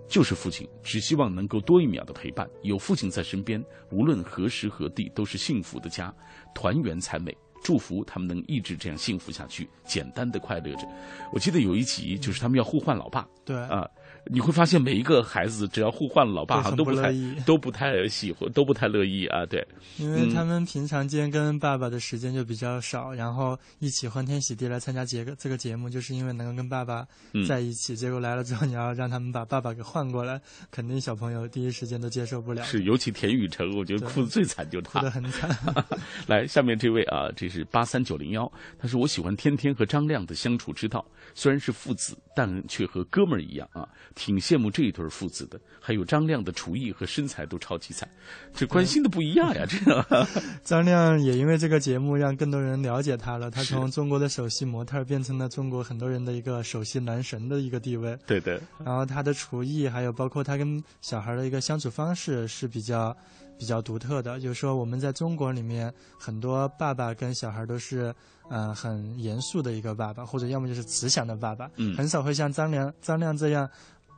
[0.07, 6.11] 就是父亲，只希望能够多一秒的陪伴，有父亲在身边，无论何时何地都是幸福的家，
[6.55, 7.35] 团圆才美。
[7.61, 10.85] 祝福他们能一直这样幸福下去，简单的快乐着。
[11.31, 13.89] 我记得有一集就是他们要互换老爸，对啊。
[14.25, 17.13] 你会发现每一个孩子只要互换了老爸，都不太
[17.45, 19.45] 都不太喜欢，都不太乐意啊。
[19.45, 19.65] 对，
[19.97, 27.05] 因为他们平常间跟爸爸的时间就比较少，然后一起欢天喜地来参加节这个节目，就是因为能够跟爸爸
[27.47, 27.95] 在一起。
[27.95, 32.63] 结果来了之后，你要让他们把爸爸给换过来，肯定小朋友第一时间都接受不了。
[32.63, 35.49] 是，尤其田雨辰，我觉得哭的最惨就是他，哭的很惨。
[36.27, 41.05] 来，下面这位啊，这是八三九零幺，他说我喜欢天天和张亮的相处之道，
[41.35, 43.87] 虽然是父子，但却和哥们儿一样啊。
[44.15, 48.07] 挺羡慕这一对父子的，还有张亮的厨艺和身材都超级惨，
[48.53, 49.65] 这关心的不一样呀！
[49.67, 50.27] 这个
[50.63, 58.17] 张亮也因为这个节目让更多人了解他了，他从中国的首席模特变成了中国很多人的一个首席男神的一个地位。
[58.27, 58.59] 对对。
[58.85, 63.15] 然后他的厨艺，还有包括他跟小孩的一个相处方式是比较
[63.57, 64.39] 比较独特的。
[64.39, 68.13] 就是说我们在中国里面，很多爸爸跟小孩都是
[68.51, 73.67] 嗯很严肃的一个爸爸，或者要么就是慈祥的爸爸，嗯，很少会像张亮张亮这样。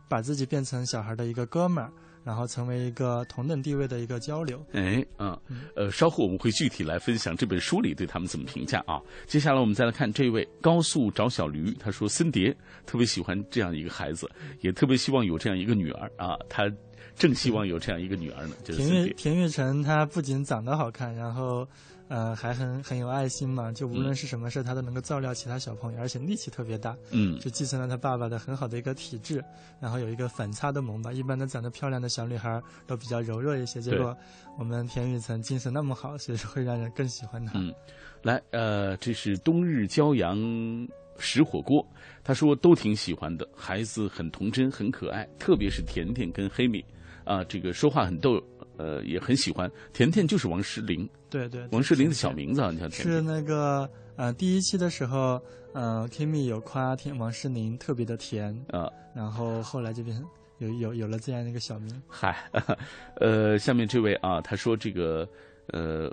[0.08, 1.92] 把自己变成小孩的一个哥们儿，
[2.24, 4.64] 然后成为一个同等地位的一个交流。
[4.74, 5.40] 哎，啊，
[5.76, 9.02] 呃，稍后我们会具体来分享这本书里对他们怎么评价啊。
[9.28, 14.30] 接下来我们再来看这位高速找小驴，他说森蝶特别喜欢这样一个孩子，
[14.62, 16.38] 也特别希望有这样一个女儿啊。
[16.50, 16.72] 他
[17.16, 18.56] 正希望有这样一个女儿呢。
[18.64, 21.68] 就是田玉田玉成，他不仅长得好看，然后。
[22.08, 26.96] 呃，还很很有爱心嘛，就无论是什么事，他都能够照料其他小朋友，而且力气特别大。
[27.12, 29.44] 嗯，就继承了他爸爸的很好的一个体质，
[29.80, 31.12] 然后有一个反差的萌吧。
[31.12, 34.16] 一般的长得漂亮的小女孩都比较柔弱一些，结果
[34.58, 37.54] 我们田雨辰精神那么好，所以说会让人更喜欢他。
[37.56, 37.74] 嗯，
[38.22, 40.38] 来，呃，这是冬日骄阳
[41.18, 41.84] 食火锅，
[42.24, 46.86] 他说都挺喜欢的，孩子很童真，很可爱，特别是甜甜跟黑米，
[47.24, 48.40] 啊，这个说话很逗。
[48.78, 51.10] 呃，也很喜欢甜甜，就是王诗龄。
[51.36, 53.14] 对对，王诗龄的小名字啊，你像甜甜。
[53.16, 55.42] 是那个呃，第一期的时候，
[55.74, 60.26] 呃，Kimi 有夸甜王诗龄特别的甜啊，然后后来就变成
[60.60, 62.02] 有有有了这样一个小名。
[62.08, 62.50] 嗨，
[63.20, 65.28] 呃，下面这位啊，他说这个
[65.68, 66.10] 呃。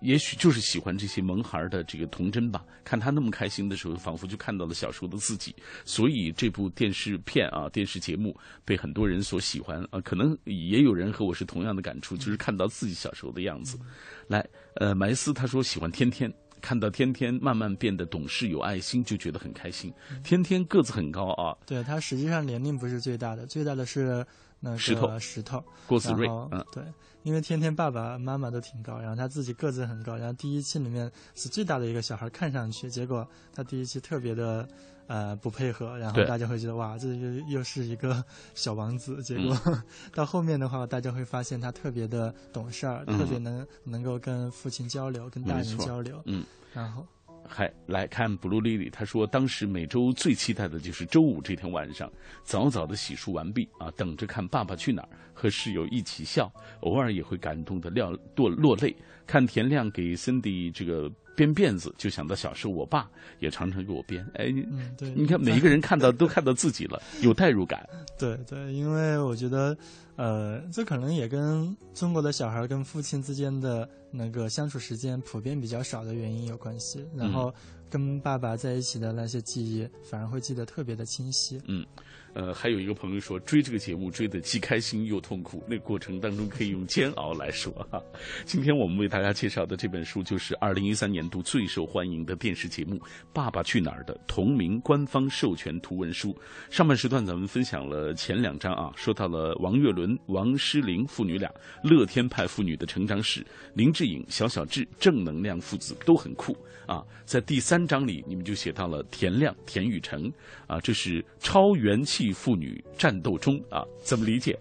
[0.00, 2.64] 也许就是喜欢这些萌孩的这个童真吧。
[2.84, 5.54] 看他那么开心的时候，仿佛就看到了小时候的自己。
[5.84, 10.00] 所以这部电视片啊，电视节目被很多人所喜欢啊。
[10.00, 13.78] 可能也有人和我是同样的感触，就是看到自己小时候的样子。
[14.26, 14.44] 来，
[14.76, 19.92] 呃，埋斯他说喜欢天天，看到天天慢慢变得懂事有爱心，就觉得很开心。
[20.24, 21.56] 天天个子很高啊。
[21.66, 24.26] 对他实际上年龄不是最大的，最大的是。
[24.60, 26.84] 那个石头石头郭子睿嗯对，
[27.22, 34.68] 因为天天爸爸妈妈都挺高，然后他自己个子很高，然后第一期里面是最大的一个小孩，看上去，结果他第一期特别的。
[35.12, 39.20] 呃，不配合，然后大家会觉得哇，这又又是一个 小王子。
[39.24, 39.82] 结果、嗯
[40.14, 46.22] 到后面的话，大家会发现他特别的懂事儿，嗯特别能能够跟父亲交流，跟大人交流。
[46.26, 47.04] 嗯，然后
[47.52, 52.10] 还来看 Blue Lily，他说当时每周最期待的就是周五这天晚上，
[52.44, 56.50] 早早的洗漱完毕啊，等着看《爸爸去哪儿》，和室友一起笑，
[56.82, 58.94] 偶尔也会感动的落落落泪。
[59.26, 61.10] 看田亮给 Cindy 这个
[61.40, 64.22] 编辫子，就想到小时候我爸也常常给我编。
[64.34, 67.88] 哎，你、嗯对你看每一个人看到都看到自己了， 有代入感。
[68.18, 69.76] 对对，因为我觉得，
[70.16, 77.04] 呃，这可能也跟中国的小孩跟父亲之间的那个相处时间普遍比较少的原因有关系。
[77.16, 77.52] 然后
[77.88, 81.60] 跟爸爸在一起的那些记忆，反而会记得特别的清晰。
[81.66, 81.86] 嗯，
[82.32, 88.00] 呃，还有一个朋友说，追这个节目追得既开心又痛苦，那过程当中可以用煎熬来说哈。
[88.44, 92.96] 今天我们为大家介绍的这本书，就是二零一三年度最受欢迎的电视节目
[93.32, 96.36] 《爸爸去哪儿》的同名官方授权图文书。
[96.70, 101.52] 上半时段咱们分享了前两章啊，说到了王岳伦、王诗龄父女俩
[101.82, 106.56] 乐天派父女的成长史，林志颖、小小智正能量父子都很酷
[106.86, 107.04] 啊。
[107.24, 110.32] 在第三章里，你们就写到了田亮、田雨辰
[110.66, 114.58] 啊，这是超元气妇女战斗中啊，怎么理解？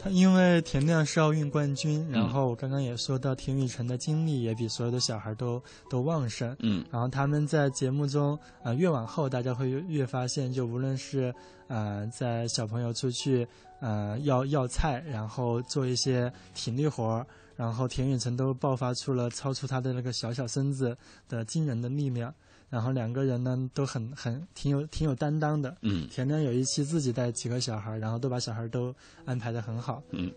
[0.00, 11.34] 他因为田亮是奥运冠军，嗯然后我刚刚也说到田雨辰的精力也比所有的小孩都都旺盛，嗯，然后他们在节目中，呃，越往后大家会越越发现，就无论是
[11.66, 13.44] 呃在小朋友出去
[13.80, 17.26] 呃要要菜，然后做一些体力活儿，
[17.56, 20.96] 然后田雨辰都爆发出了超出他的那个小小身子
[21.28, 22.32] 的惊人的力量。
[22.70, 25.76] 然后两个人呢都很很挺有挺有担当的。
[25.82, 28.94] 嗯，田亮有一期自己带几个小孩，然后都把小孩都
[29.24, 30.02] 安排的很好。
[30.10, 30.32] 嗯，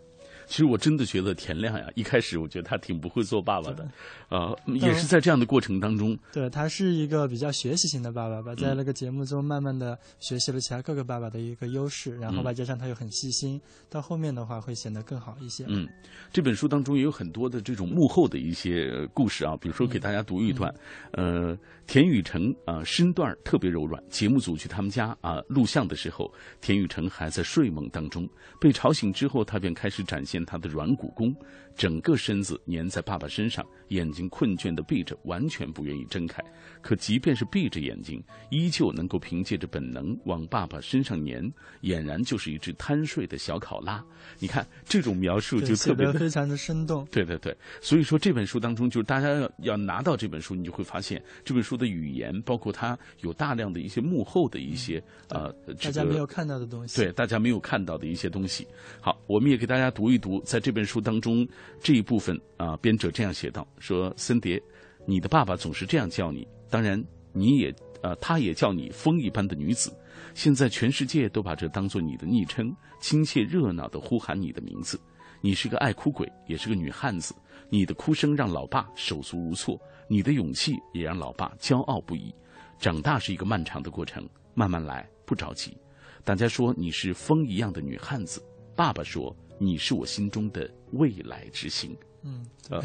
[0.51, 3.89] 其实我真的觉得田亮呀，一开始我觉得他挺不会做爸爸的，
[4.27, 8.55] 啊、也是在这样的过程当中，对他是一个比较学习型的爸爸吧，嗯。
[8.57, 12.43] 在那个节目中慢慢的学习了其他各个爸爸的一个优势，然后嗯。
[12.43, 15.63] 外加上他又很细心，到后面的话会显得更好一些。
[15.69, 15.87] 嗯，
[16.33, 20.73] 这本书当中也有很多的这种幕后的一些呃故事啊，比如说给大家读一段，
[21.13, 26.29] 呃，田雨成啊、身段特别柔软，节目组去他们家啊、录像的时候，
[26.59, 28.27] 田雨成还在睡梦当中，
[28.59, 31.35] 被吵醒之后，他便开始展现他的软骨功，
[31.81, 36.39] 整个身子粘在爸爸身上，眼睛困倦的闭着，完全不愿意睁开。
[36.79, 41.51] 可即便是闭着眼睛，依旧能够凭借着本能往爸爸身上粘，
[41.81, 44.03] 俨然就是一只贪睡的小考拉。
[44.37, 47.03] 你看这种描述就特别的非常的生动。
[47.09, 55.51] 对对对，所以说这本书当中，就是大家要要拿到这本书，你就会发现这本书的语言，包括它有大量的一些幕后的一些呃，
[55.81, 57.01] 大家没有看到的东西。
[57.01, 58.67] 对，大家没有看到的一些东西。
[58.99, 61.47] 好，我们也给大家读一读，在这本书当中
[61.79, 64.61] 这一部分啊、编者这样写道：说森蝶，
[65.05, 67.03] 你的爸爸总是这样叫你，当然
[67.33, 69.91] 你也呃，他也叫你风一般的女子。
[70.33, 74.99] 现在全世界都把这当做你的昵称，亲切热闹的呼喊你的名字。
[75.41, 77.33] 你是个爱哭鬼，也是个女汉子。
[77.69, 82.33] 你的哭声让老爸手足无措，你的勇气也让老爸骄傲不已。
[82.77, 85.75] 长大是一个漫长的过程，慢慢来，不着急。
[86.23, 88.43] 大家说你是风一样的女汉子，
[88.75, 91.95] 爸爸说你是我心中的未来之星。
[92.23, 92.81] 嗯，啊，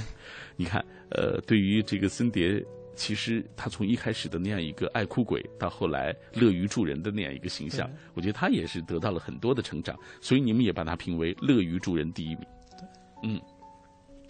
[0.56, 2.62] 你看，呃，对于这个森蝶，
[2.94, 12.46] 其实他从一开始的那样一个爱哭鬼，到后来乐于助人的那样一个形象，我觉得他也是得到了很多的成长，所以你们也把他评为乐于助人第一名。
[13.24, 13.40] 嗯，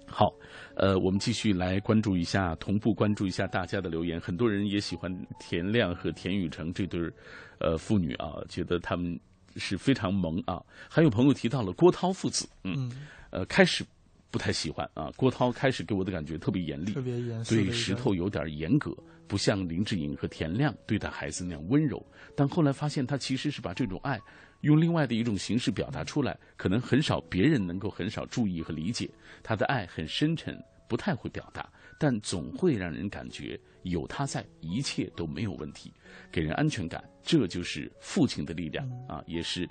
[0.07, 0.33] 好，
[0.77, 4.21] 呃，我们继续来关注一下，同步关注一下大家的留言。
[4.21, 7.13] 很多人也喜欢田亮和田雨橙这对儿，
[7.59, 9.19] 呃，父女啊，觉得他们
[9.57, 10.63] 是非常萌啊。
[10.89, 12.91] 还有朋友提到了郭涛父子，嗯，
[13.31, 13.85] 呃，开始
[14.31, 15.11] 不太喜欢啊。
[15.17, 18.97] 郭涛开始给我的感觉特别严厉，特别严肃对石头有点严格，
[19.27, 22.05] 不像林志颖和田亮对待孩子那样温柔。
[22.35, 24.21] 但后来发现，他其实是把这种爱
[24.61, 29.09] 用另外的一种形式表达出来，可能很少别人能够很少注意和理解。
[29.43, 33.59] 他的爱很深沉，不太会表达，但总会让人感觉
[33.91, 35.93] 有他在，一切都没有问题，
[36.31, 37.03] 给人安全感。
[37.23, 39.69] 这就是父亲的力量啊，也是。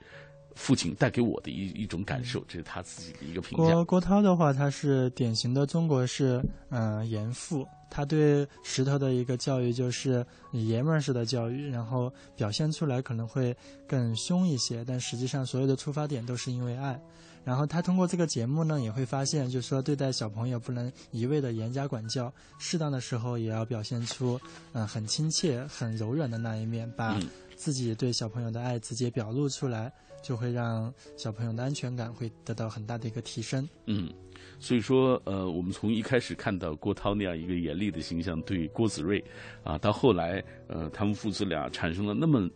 [0.58, 3.74] 父亲带给我的一一种感受，这是他自己的一个评价。
[3.74, 13.54] 郭郭涛的话，他是典型的中国式嗯、呃严父，他对石头的一个教育就是爷们儿式的教育，然后表现出来可能会
[13.86, 16.98] 更凶一些，但实际上所有的出发点都是因为爱。
[17.46, 24.38] 然后他通过这个节目呢，也会发现，就是说对待小朋友不能一味的严加管教，适当的时候也要表现出
[24.74, 29.90] 嗯、呃很亲切、很柔软的那一面，把、嗯自己对小朋友的爱直接表露出来，
[30.22, 33.68] 就会让小朋友的安全感会得到很大的一个提升。
[33.86, 34.12] 嗯，
[34.60, 39.24] 所以说，呃，我们从一开始看到郭涛那样一个严厉的形象对郭子睿，
[39.64, 42.50] 啊，到后来，呃，他们父子俩产生了那么。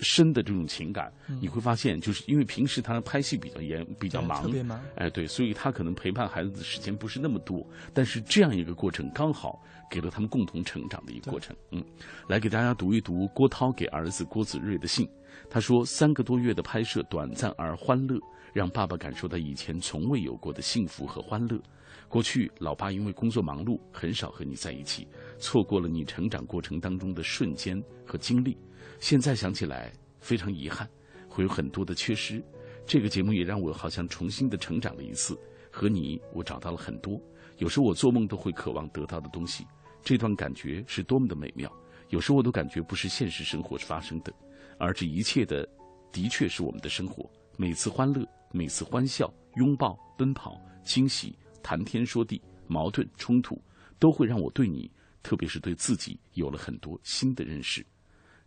[0.00, 7.66] 深的这种情感，你会发现，就是因为平时他拍戏比较严，比较忙，特别忙，哎，对，所以他可能陪伴孩子的时间不是那么多。
[7.94, 11.56] 但是这样一个过程，刚好给了他们共同成长的一个过程。
[11.70, 11.84] 嗯，
[12.28, 15.08] 来给大家读一读郭涛给儿子郭子睿的信。
[15.50, 18.18] 他说：“三个多月的拍摄，短暂而欢乐，
[18.52, 21.60] 让爸爸感受到以前从未有过的幸福和欢乐。
[22.08, 25.06] 过去，老爸因为工作忙碌，很少和你在一起，
[25.38, 28.56] 错过了你成长过程当中的瞬间和经历。”
[28.98, 30.88] 现在想起来非常遗憾，
[31.28, 32.42] 会有很多的缺失。
[32.86, 35.38] 这个节目也让我好像重新的成长了一次。
[35.70, 37.20] 和你，我找到了很多。
[37.58, 39.66] 有时我做梦都会渴望得到的东西，
[40.02, 41.70] 这段感觉是多么的美妙。
[42.08, 44.32] 有时我都感觉不是现实生活发生的，
[44.78, 45.68] 而这一切的，
[46.12, 47.28] 的确是我们的生活。
[47.58, 53.60] 每次欢乐，每次欢笑，拥抱，奔跑，惊喜，谈天说地，矛盾冲突，
[53.98, 54.90] 都会让我对你，
[55.22, 57.84] 特别是对自己，有了很多新的认识。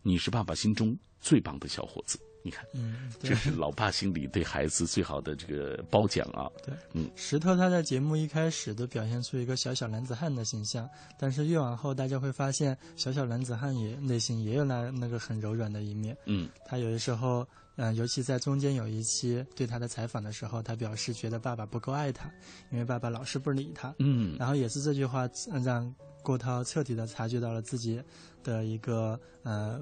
[0.01, 6.49] 你是爸爸心中最棒的小伙子，你看，嗯， 这是老爸心里对孩子最好的这个褒奖啊。
[6.65, 10.89] 对，嗯，石头他在节目一开始都表现出一个小小男子汉的形象，
[11.19, 16.15] 但是越往后，大家会发现小小男子汉也内心也有那那个很柔软的一面。
[16.25, 17.45] 嗯，他有的时候，
[17.75, 22.31] 嗯，尤其在中间有一期对他的采访的时候，他表示觉得爸爸不够爱他，
[22.71, 23.93] 因为爸爸老是不理他。
[23.99, 25.29] 嗯，然后也是这句话
[25.61, 25.93] 让
[26.23, 28.01] 郭涛彻底的察觉到了自己。
[28.43, 29.79] 的一个呃，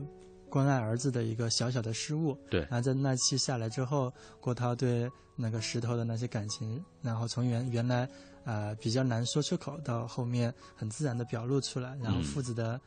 [0.49, 2.37] 关爱儿子的一个小小的失误。
[2.49, 8.07] 对，然后在那期下来之后，郭涛对那个石头的那些感情，然后从原原来
[8.43, 12.79] 啊比较难说出口，到后面很自然的表露出来，然后父子的。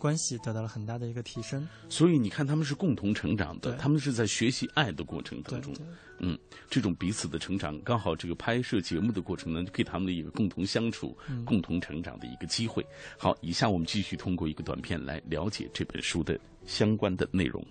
[0.00, 5.74] 关系得到了很大的一个提升，所以你看他们是共同成长的，他们是在学习爱的过程当中，
[6.20, 6.36] 嗯，
[6.70, 12.84] 这种彼此的成长，刚好这个拍摄节目的过程呢，给他们的一个共同相处、共同成长的一个机会。
[13.18, 17.62] 好，以下我们继续通过一个短片来了解这本书的相关的内容。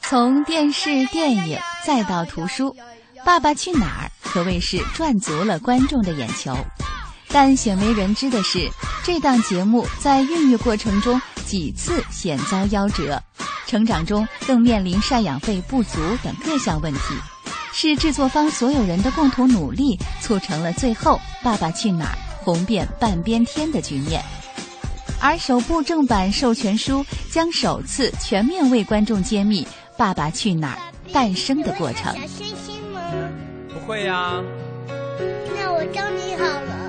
[0.00, 2.70] 从电视、电影再到图书，
[3.24, 6.54] 《爸爸去哪儿》可谓是赚足了观众的眼球。
[7.38, 8.66] 但鲜为人知的是，
[9.04, 13.22] 这档节目在孕育过程中几次险遭夭折，
[13.66, 17.00] 成长中更面临赡养费不足等各项问题，
[17.74, 24.24] 是制作方所有人的共同努力促成了最后《爸爸去哪儿》红遍半边天的局面。
[25.20, 29.62] 而首部正版授权书将首次全面为观众揭秘
[29.98, 30.78] 《爸爸去哪儿》
[31.12, 32.14] 诞生的过程。
[32.26, 33.00] 星星吗？
[33.68, 34.42] 不会呀。
[35.54, 36.85] 那我教你好了。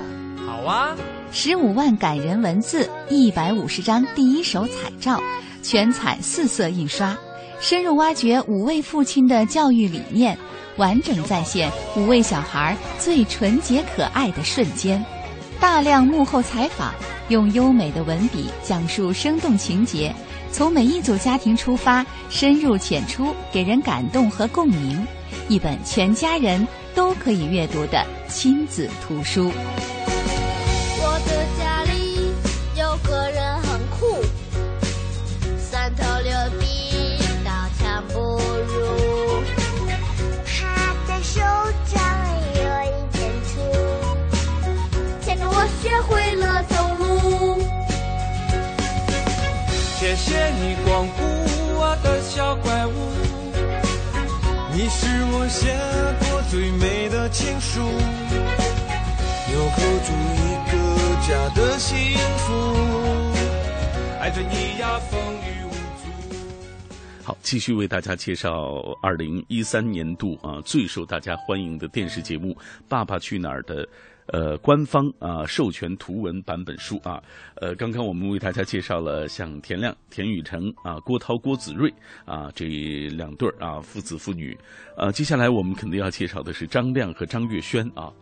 [0.58, 0.96] 好啊！
[1.30, 5.22] 十五万感人文字，一百五十张第一手彩照，
[5.62, 7.16] 全彩四色印刷，
[7.60, 10.36] 深入挖掘五位父亲的教育理念，
[10.76, 15.04] 完整再现五位小孩最纯洁可爱的瞬间。
[15.60, 16.92] 大量幕后采访，
[17.28, 20.12] 用优美的文笔讲述生动情节，
[20.50, 25.06] 从每一组家庭出发，深入浅出，给人感动和共鸣。
[25.48, 29.52] 一本全家人都可以阅读的亲子图书。
[31.26, 31.77] 的家。
[64.42, 67.24] 你呀，风雨无阻。
[67.24, 72.52] 好，继续为大家介绍二零一三年度啊最受大家欢迎的电视节目
[72.88, 73.88] 《爸爸去哪儿》的。
[74.28, 77.22] 呃，官方啊授权图文版本书啊，
[77.56, 81.92] 呃，刚刚我们为大家介绍了像田亮、田雨成啊、郭涛、郭子睿
[82.24, 82.66] 啊这
[83.10, 84.56] 两对儿啊父子父女，
[84.96, 88.12] 呃，接下来我们肯定要介绍的是张亮和张月轩啊，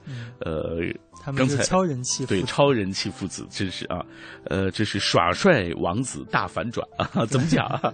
[0.40, 0.80] 呃，
[1.22, 4.04] 他们是超人气对超人气父子，真是啊，
[4.44, 7.92] 呃，这是耍帅王子大反转啊， 怎么讲啊？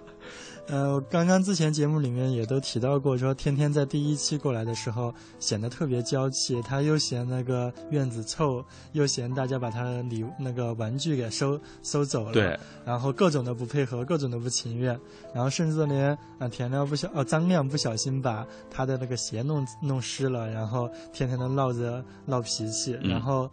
[0.73, 14.99] 呃，刚刚之前节目里面也都提到过，说天天在第一期过来的时候显得特别娇气，他又嫌那个院子臭，又嫌大家把他的礼那个玩具给收收走了，对，然后各种的不配合，各种的不情愿，
[15.35, 23.47] 然后甚至连啊田亮不小哦张亮不小心把他的那个鞋弄弄湿了，然后天天的闹着闹脾气，然后。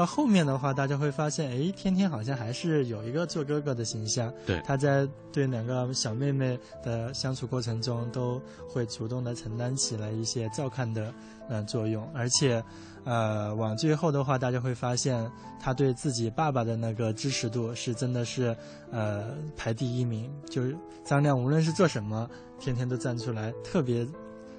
[0.00, 4.32] 到后面的话，大家会发现，哎，天天好像还是有一个做哥哥的形象。
[4.46, 11.12] 对，他在对两个小妹妹的相处过程中，都会主动的承担起来一些照看的
[11.50, 12.64] 呃作用，而且。
[13.02, 18.54] 呃，往最后的话，大家会发现他对自己爸爸的那个支持度是真的是，
[18.90, 20.30] 呃，排第一名。
[20.50, 22.28] 就是张亮无论是做什么，
[22.58, 24.06] 天天都站出来，特别，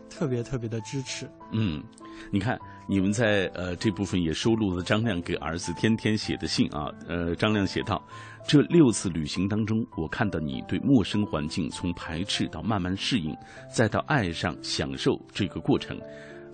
[0.09, 1.29] 特别特别的支持。
[1.52, 1.84] 嗯，
[2.32, 6.89] 你看，你们在呃这部分也收录了张亮给儿子天天写的信啊。
[7.08, 8.02] 呃，张亮写道：
[8.47, 13.36] 这六次旅行当中，我看到你对陌生环境从排斥到慢慢适应，
[13.70, 15.99] 再到爱上享受这个过程。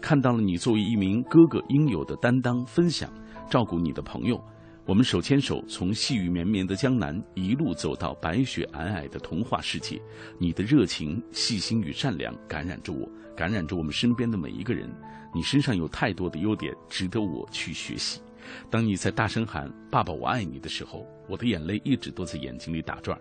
[0.02, 3.10] 看到了你作为一名哥哥应有的担当、分享、
[3.50, 4.40] 照顾你的朋友，
[4.88, 10.02] 我们手牵手从细雨绵绵的江南一路走到白雪皑皑的童话世界。
[10.40, 14.90] 你的热情、细心与善良感染着我，感染着我们身边的每一个人。
[15.36, 18.22] 你身上有太多的优点，值得我去学习。
[18.70, 23.20] 当你在大声喊“爸爸，我爱你”的时候，我的眼泪一直都在眼睛里打转。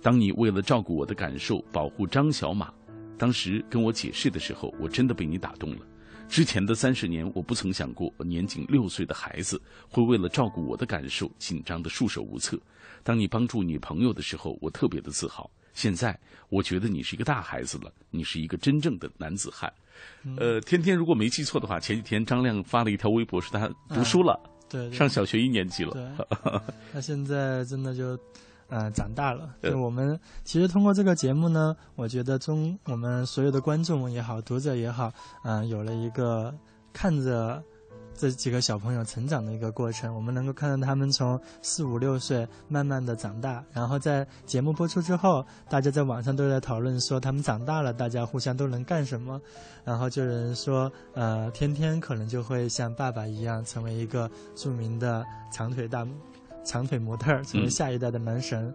[0.00, 2.72] 当你为了照顾我的感受，保护张小马，
[3.18, 5.78] 当时跟我解释的时候，我真的被你打动了。
[6.28, 12.58] 之前的三十年，我不曾想过年仅六岁的孩子会为了照顾我的感受紧张的束手无策。
[13.02, 15.50] 当你帮助女朋友的时候，我特别的自豪。
[15.72, 16.18] 现在
[16.48, 19.72] 我觉得你是一个大孩子了，你是一个真正的男子汉。
[20.36, 25.92] 呃，天天如果没记错的话，前几天张亮发了一条微博，说他读书了，对，上小学一年级了。
[25.92, 26.26] 对，
[26.92, 28.18] 他现在真的就。
[28.70, 29.54] 嗯，长大了。
[29.62, 35.12] 就我们其实通过这个节目呢，我觉得中我们所有的观众也好，读者也好，
[35.42, 36.54] 嗯，有了一个
[36.92, 37.62] 看着
[38.14, 40.14] 这几个小朋友成长的一个过程。
[40.14, 49.40] 我们能够看到他们从四五六岁慢慢的长大，然后在节目播出之后，大家在网上都在讨论说他们长大了，大家互相都能干什么。
[49.84, 56.06] 然后就有人说，呃，天天可能就会像爸爸一样，成为一个著名的长腿大。
[56.68, 58.72] 长腿模特成为下一代的男神，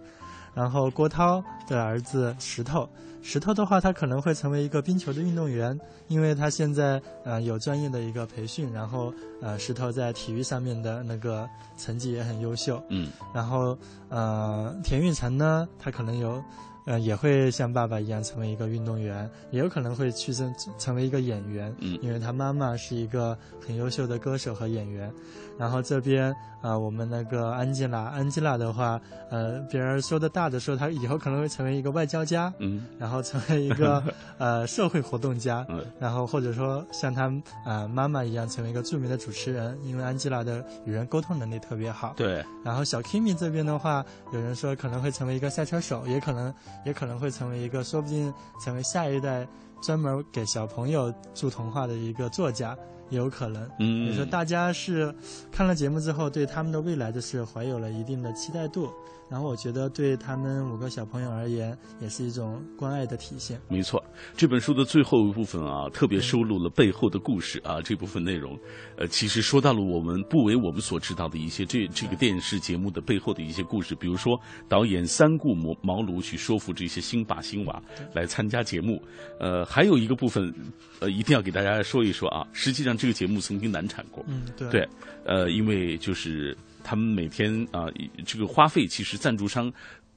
[0.55, 2.89] 然后郭涛的儿子石头，
[3.21, 9.13] 石头的话他可能会成为一个冰球的运动员，因为他现在呃有专业的一个培训，然后
[9.43, 13.77] 呃石头在体育上面的那个成绩也很优秀，嗯，然后
[14.09, 16.43] 呃田玉成呢，他可能有。
[16.85, 25.09] 呃，也会像爸爸一样成为一个运动员，也有可能会去成成为一个演员，嗯，因为他妈妈是一个很优秀的歌手和演员。
[25.57, 28.99] 然后这边啊，我们那个安吉拉，安吉拉的话，
[29.29, 34.01] 呃，别人说的大的说他以后可能会成为一个外交家，嗯，然后成为一个
[34.39, 37.31] 呃社会活动家，嗯，然后或者说像他
[37.65, 42.41] 啊妈妈一样成为一个著名的主持人，因为安吉拉的与人沟通能力特别好，对。
[42.63, 46.53] 然后小 Kimi 这边的话，有人说可能会成为一个赛车手，也可能。
[46.85, 48.33] 也可能会成为一个，说不定
[48.63, 49.47] 成为下一代
[49.81, 53.63] 专门给小朋友著童话的一个作家，也有可能。
[53.79, 55.13] 嗯，你说大家是
[55.51, 58.89] 看了节目之后，对他们的未来就是怀有了一定的期待度。
[59.33, 63.59] 然后我觉得对他们五个小朋友而言，也是一种关爱的体现。
[63.67, 63.99] 没错，
[64.37, 67.81] 这本书的最后一部分啊，特别收录了背后的故事啊。
[67.81, 68.55] 这部分内容，
[68.95, 73.95] 呃，其实说到了我们不为我们所知道的一些这这个电视节目的背后的一些故事。
[73.95, 77.81] 比如说，导演三顾茅茅庐去说服这些新爸新娃
[78.13, 79.01] 来参加节目。
[79.39, 80.53] 呃，还有一个部分，
[80.99, 82.45] 呃，一定要给大家说一说啊。
[82.53, 84.23] 实际上，这个节目曾经难产过。
[84.27, 84.69] 嗯，对。
[84.69, 84.87] 对，
[85.25, 86.55] 呃，因为就是。
[86.83, 87.87] 他们每天啊，
[88.25, 89.71] 这个花费其实赞助商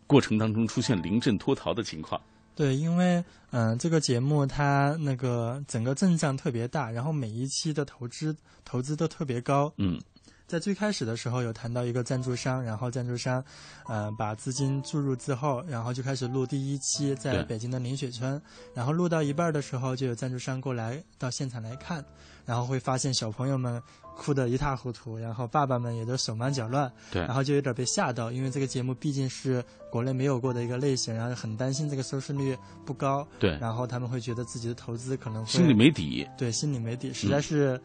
[0.07, 2.21] 过程当中出现临阵脱逃的情况。
[2.55, 9.73] 对，因为嗯，这个节目它那个整个阵仗特别大，然后每一期的投资投资都特别高。
[9.77, 10.01] 嗯，
[10.47, 13.43] 在最开始的时候有谈到一个赞助商，然后赞助商
[13.87, 18.41] 呃把资金注入之后，然后就开始录第一期在北京的林雪村，
[18.75, 22.05] 然后录到一半的时候就有赞助商过来到现场来看，
[22.45, 23.83] 然后会发现小朋友们。
[24.19, 37.79] 哭得一塌糊涂，然后爸爸们也都手忙脚乱，对，然后就有点被吓到，因为这个节目毕竟是国内没有过的一个类型，然后很担心这个收视率不高，对，然后他们会觉得自己的投资可能会心里没底，对，心里没底，实在是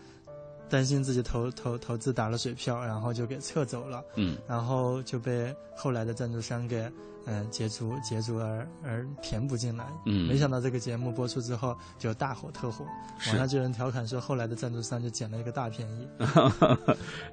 [0.71, 6.89] 担心自己投投投资打了水漂，然后就给撤走了，嗯，然后就被后来的赞助商给。
[7.27, 9.85] 嗯，捷足捷足而而填补进来。
[10.07, 12.83] 嗯，没想到这个节目播出之后就大火特火，
[13.27, 16.07] 网上就有人调侃说，后来的赞助商就捡了一个大便宜。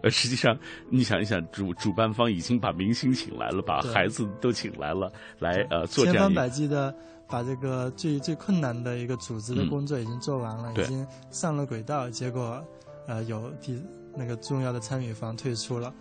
[0.02, 0.54] 呃， 实际上
[0.90, 6.94] 你想一想，主主办方已经把明星请来了，把孩子都请来了，来呃做这样千方百计的
[7.26, 12.62] 把这个最最困难的一个组织的工作已经做完了，已经上了轨道，结果
[13.08, 13.82] 呃有第
[14.14, 15.92] 那个重要的参与方退出了，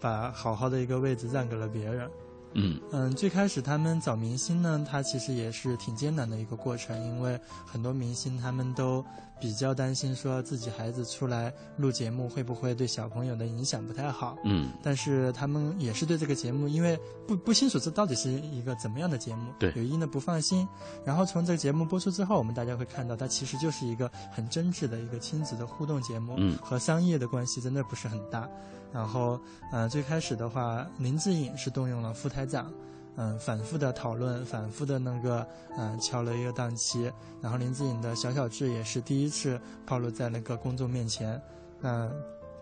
[0.00, 2.08] 把好好的一个位置让给了别人。
[2.54, 9.04] 嗯嗯，最开始他们找明星呢，他其实也是挺艰难的一个过程，因为很多明星他们都
[9.38, 14.38] 比较担心说自己孩子出来录节目会不会对小朋友的影响不太好。
[14.44, 20.66] 嗯，但是他们也是对这个节目，因为不不清楚这到底是一个怎么样的节目，对，有一定的不放心。
[21.04, 28.48] 然后从这个节目播出之后，我们大家会看到，它其实就是一个很真挚的一个亲子的互动节目，嗯，和商业的关系真的不是很大。
[28.96, 29.38] 然后，
[29.70, 32.72] 呃，最开始的话，林志颖是动用了副台长。
[33.18, 35.46] 嗯，反复的讨论，反复的那个，
[35.78, 37.10] 嗯，敲了一个档期。
[37.40, 41.40] 然后林志颖的小小志也是第一次暴露在那个公众面前，
[41.80, 42.10] 那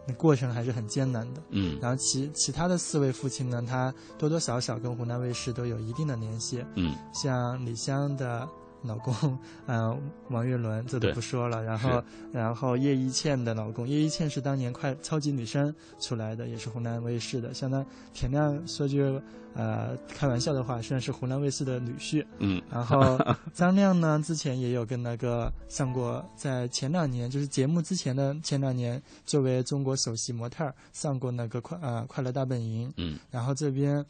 [0.06, 1.42] 那过程还是很艰难的。
[1.50, 1.78] 嗯。
[1.80, 6.64] 然后其其他的四位父亲呢，他多多少少跟湖南卫视都有一定的联系。
[6.74, 6.94] 嗯。
[7.12, 8.48] 像李湘的
[8.84, 11.62] 老公，嗯，王岳伦，这都不说了。
[11.62, 17.52] 然后，然后叶一茜的老公，叶一茜是当年快超级女声出来的，也是湖南卫视的。
[17.52, 19.20] 相当田亮说句。
[19.56, 23.16] 呃，开玩笑的话，虽然是湖南卫视的女婿，嗯，然后
[23.54, 34.04] 张亮呢，之前也有跟那个上过，在前两年，就是节目之前的前两年，作为中国首席模特上过那个快呃快乐大本营，嗯，然后这边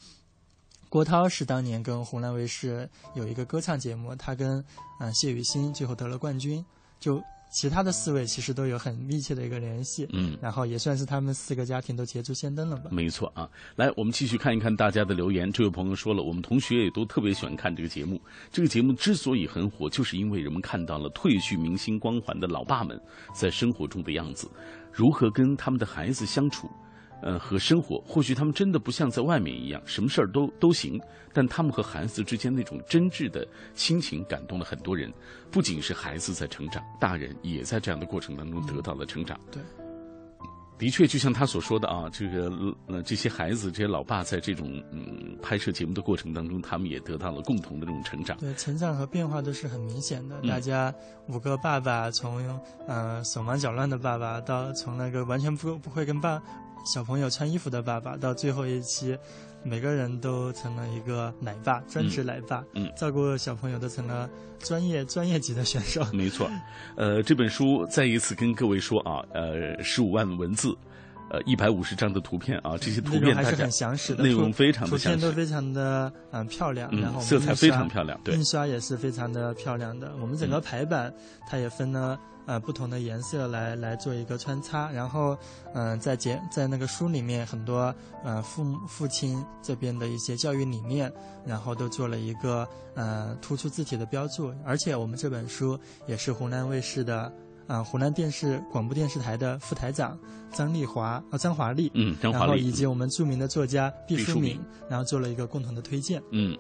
[0.95, 4.65] 郭涛是当年跟湖南卫视有一个歌唱节目，他跟
[5.01, 6.65] 嗯谢雨欣最后得了冠军，
[7.01, 7.21] 就。
[7.51, 12.91] 其他的四位其实都有很密切的一个联系，嗯，然后也算是他们四个家庭都捷足先登了吧。
[12.91, 15.53] 没错啊，来，我们继续看一看大家的留言。
[15.53, 18.21] 这位朋友说了，我们同学也都特别喜欢看这个节目。
[18.51, 23.01] 这个节目之所以很火，就是因为人们看到了褪去明星光环的老爸们
[23.33, 24.51] 在生活中的样子，
[24.93, 26.69] 如何跟他们的孩子相处。
[27.25, 31.01] 呃，和生活，或许他们真的不像在外面一样，什么事儿都都行，
[31.33, 35.11] 但他们和孩子之间那种真挚的亲情，感动了很多人。
[35.51, 39.41] 不仅是孩子在成长，大人也在这样的过程当中得到了成长。
[39.51, 39.63] 对。
[40.77, 42.51] 的确，就像他所说的啊，这个
[42.89, 48.37] 呃，这些孩子、这些老爸在这种嗯拍摄节目的过程当中，他们也得到了共同的这种成长。
[48.39, 50.41] 对，成长和变化都是很明显的。
[50.49, 50.93] 大家
[51.29, 56.43] 五个爸爸，从呃手忙脚乱的爸爸，到从那个完全不不会跟爸
[56.93, 59.17] 小朋友穿衣服的爸爸，到最后一期。
[59.65, 66.05] 每个人都成了一个奶爸，专职奶爸，嗯，照顾小朋友都成了专业专业级的选手。
[66.13, 66.51] 没错，
[66.97, 70.77] 呃，这本书再一次跟各位说啊，呃，十五万文字，
[71.31, 80.15] 呃，一百五十张的图片啊，这些图片还是很详实的，内容非常的详实，图片都非常的嗯漂亮，然后色彩非常漂亮，对，印刷也是非常的漂亮的。
[80.21, 81.13] 我们整个排版
[81.49, 82.19] 它也分了。
[82.47, 85.37] 呃，不同的颜色来来做一个穿插，然后，
[85.73, 91.11] 嗯，在节在那个书里面很多呃父母父亲这边的一些教育理念，
[91.47, 97.33] 然后都做了一个呃突出字体的标注，而且我们这本书也是湖南卫视的
[97.67, 100.19] 啊湖南电视广播电视台的副台长
[100.53, 106.57] 张丽华啊张华丽，嗯，张华丽，然后以及我们著名的作家毕淑敏，然后做了一个共同的推荐，嗯。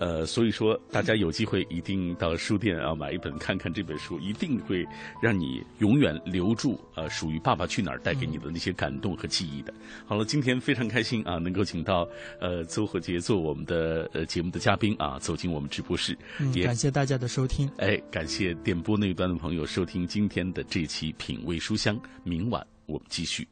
[0.00, 4.84] 呃，所以说大家有机会一定到书店啊买一本看看这本书，一定会
[5.22, 9.72] 让你永远留住呃属于《爸爸去哪儿》带给你的那些感动和记忆的。
[10.06, 12.08] 好了，今天非常开心啊，能够请到
[12.40, 16.16] 呃邹和杰做我们的呃节目的嘉宾啊，走进我们直播室，
[16.54, 17.70] 也感谢大家的收听。
[17.76, 23.46] 哎，感谢电波那一端的朋友收听今天的这期品味书香，明晚我们继续。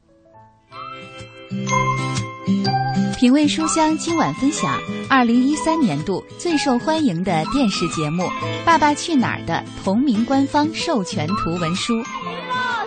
[3.18, 4.78] 品味书香今晚分享
[5.10, 8.22] 二零一三年度最受欢迎的电视节目
[8.64, 11.94] 《爸爸去哪儿》的同名官方授权图文书。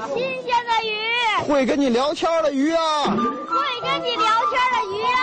[0.07, 3.17] 新鲜的鱼，会跟你聊天的鱼啊，会
[3.81, 5.19] 跟你聊天的鱼啊。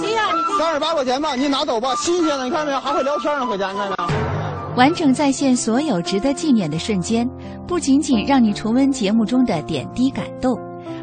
[0.00, 0.26] 几斤啊？
[0.34, 2.80] 你三十八块钱吧，你拿走吧，新鲜的，你看没有？
[2.80, 4.74] 还会聊天呢，回家你看没有？
[4.74, 7.24] 完整再现所有值得纪念的瞬间，
[7.68, 10.58] 不仅仅让你重温节目中的点滴感动。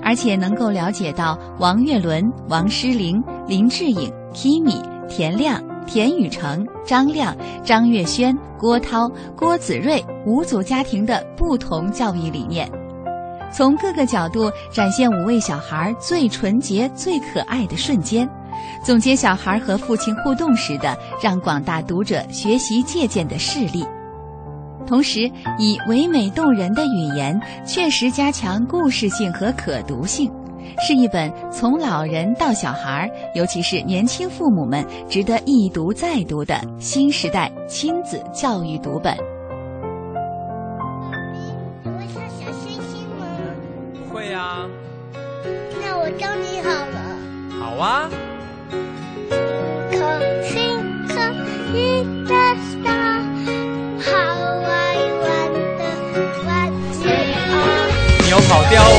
[0.06, 4.80] 而且能够了解到王岳伦、王诗龄、林志颖、Kimi、
[5.10, 12.70] 田亮、田雨成、张亮、张月轩、郭涛、郭子睿五组家庭的不同教育理念，
[13.52, 18.30] 从各个角度展现五位小孩最纯洁、最可爱的瞬间，
[18.84, 23.84] 总结小孩和父亲互动时的让广大读者学习借鉴的事例。
[24.88, 30.32] 同时，以唯美动人的语言，确实加强故事性和可读性，
[30.86, 39.16] 是一本从老人到小孩，尤其是年轻父母们值得一读再读的新时代亲子教育读本。
[41.84, 43.26] 你会唱小星星吗？
[43.94, 44.68] 不会呀。
[45.82, 47.18] 那我教你好了。
[47.60, 48.10] 好啊。
[49.92, 50.78] 可星
[51.08, 51.20] 可
[51.78, 52.06] 一。
[58.26, 58.95] 你有跑掉？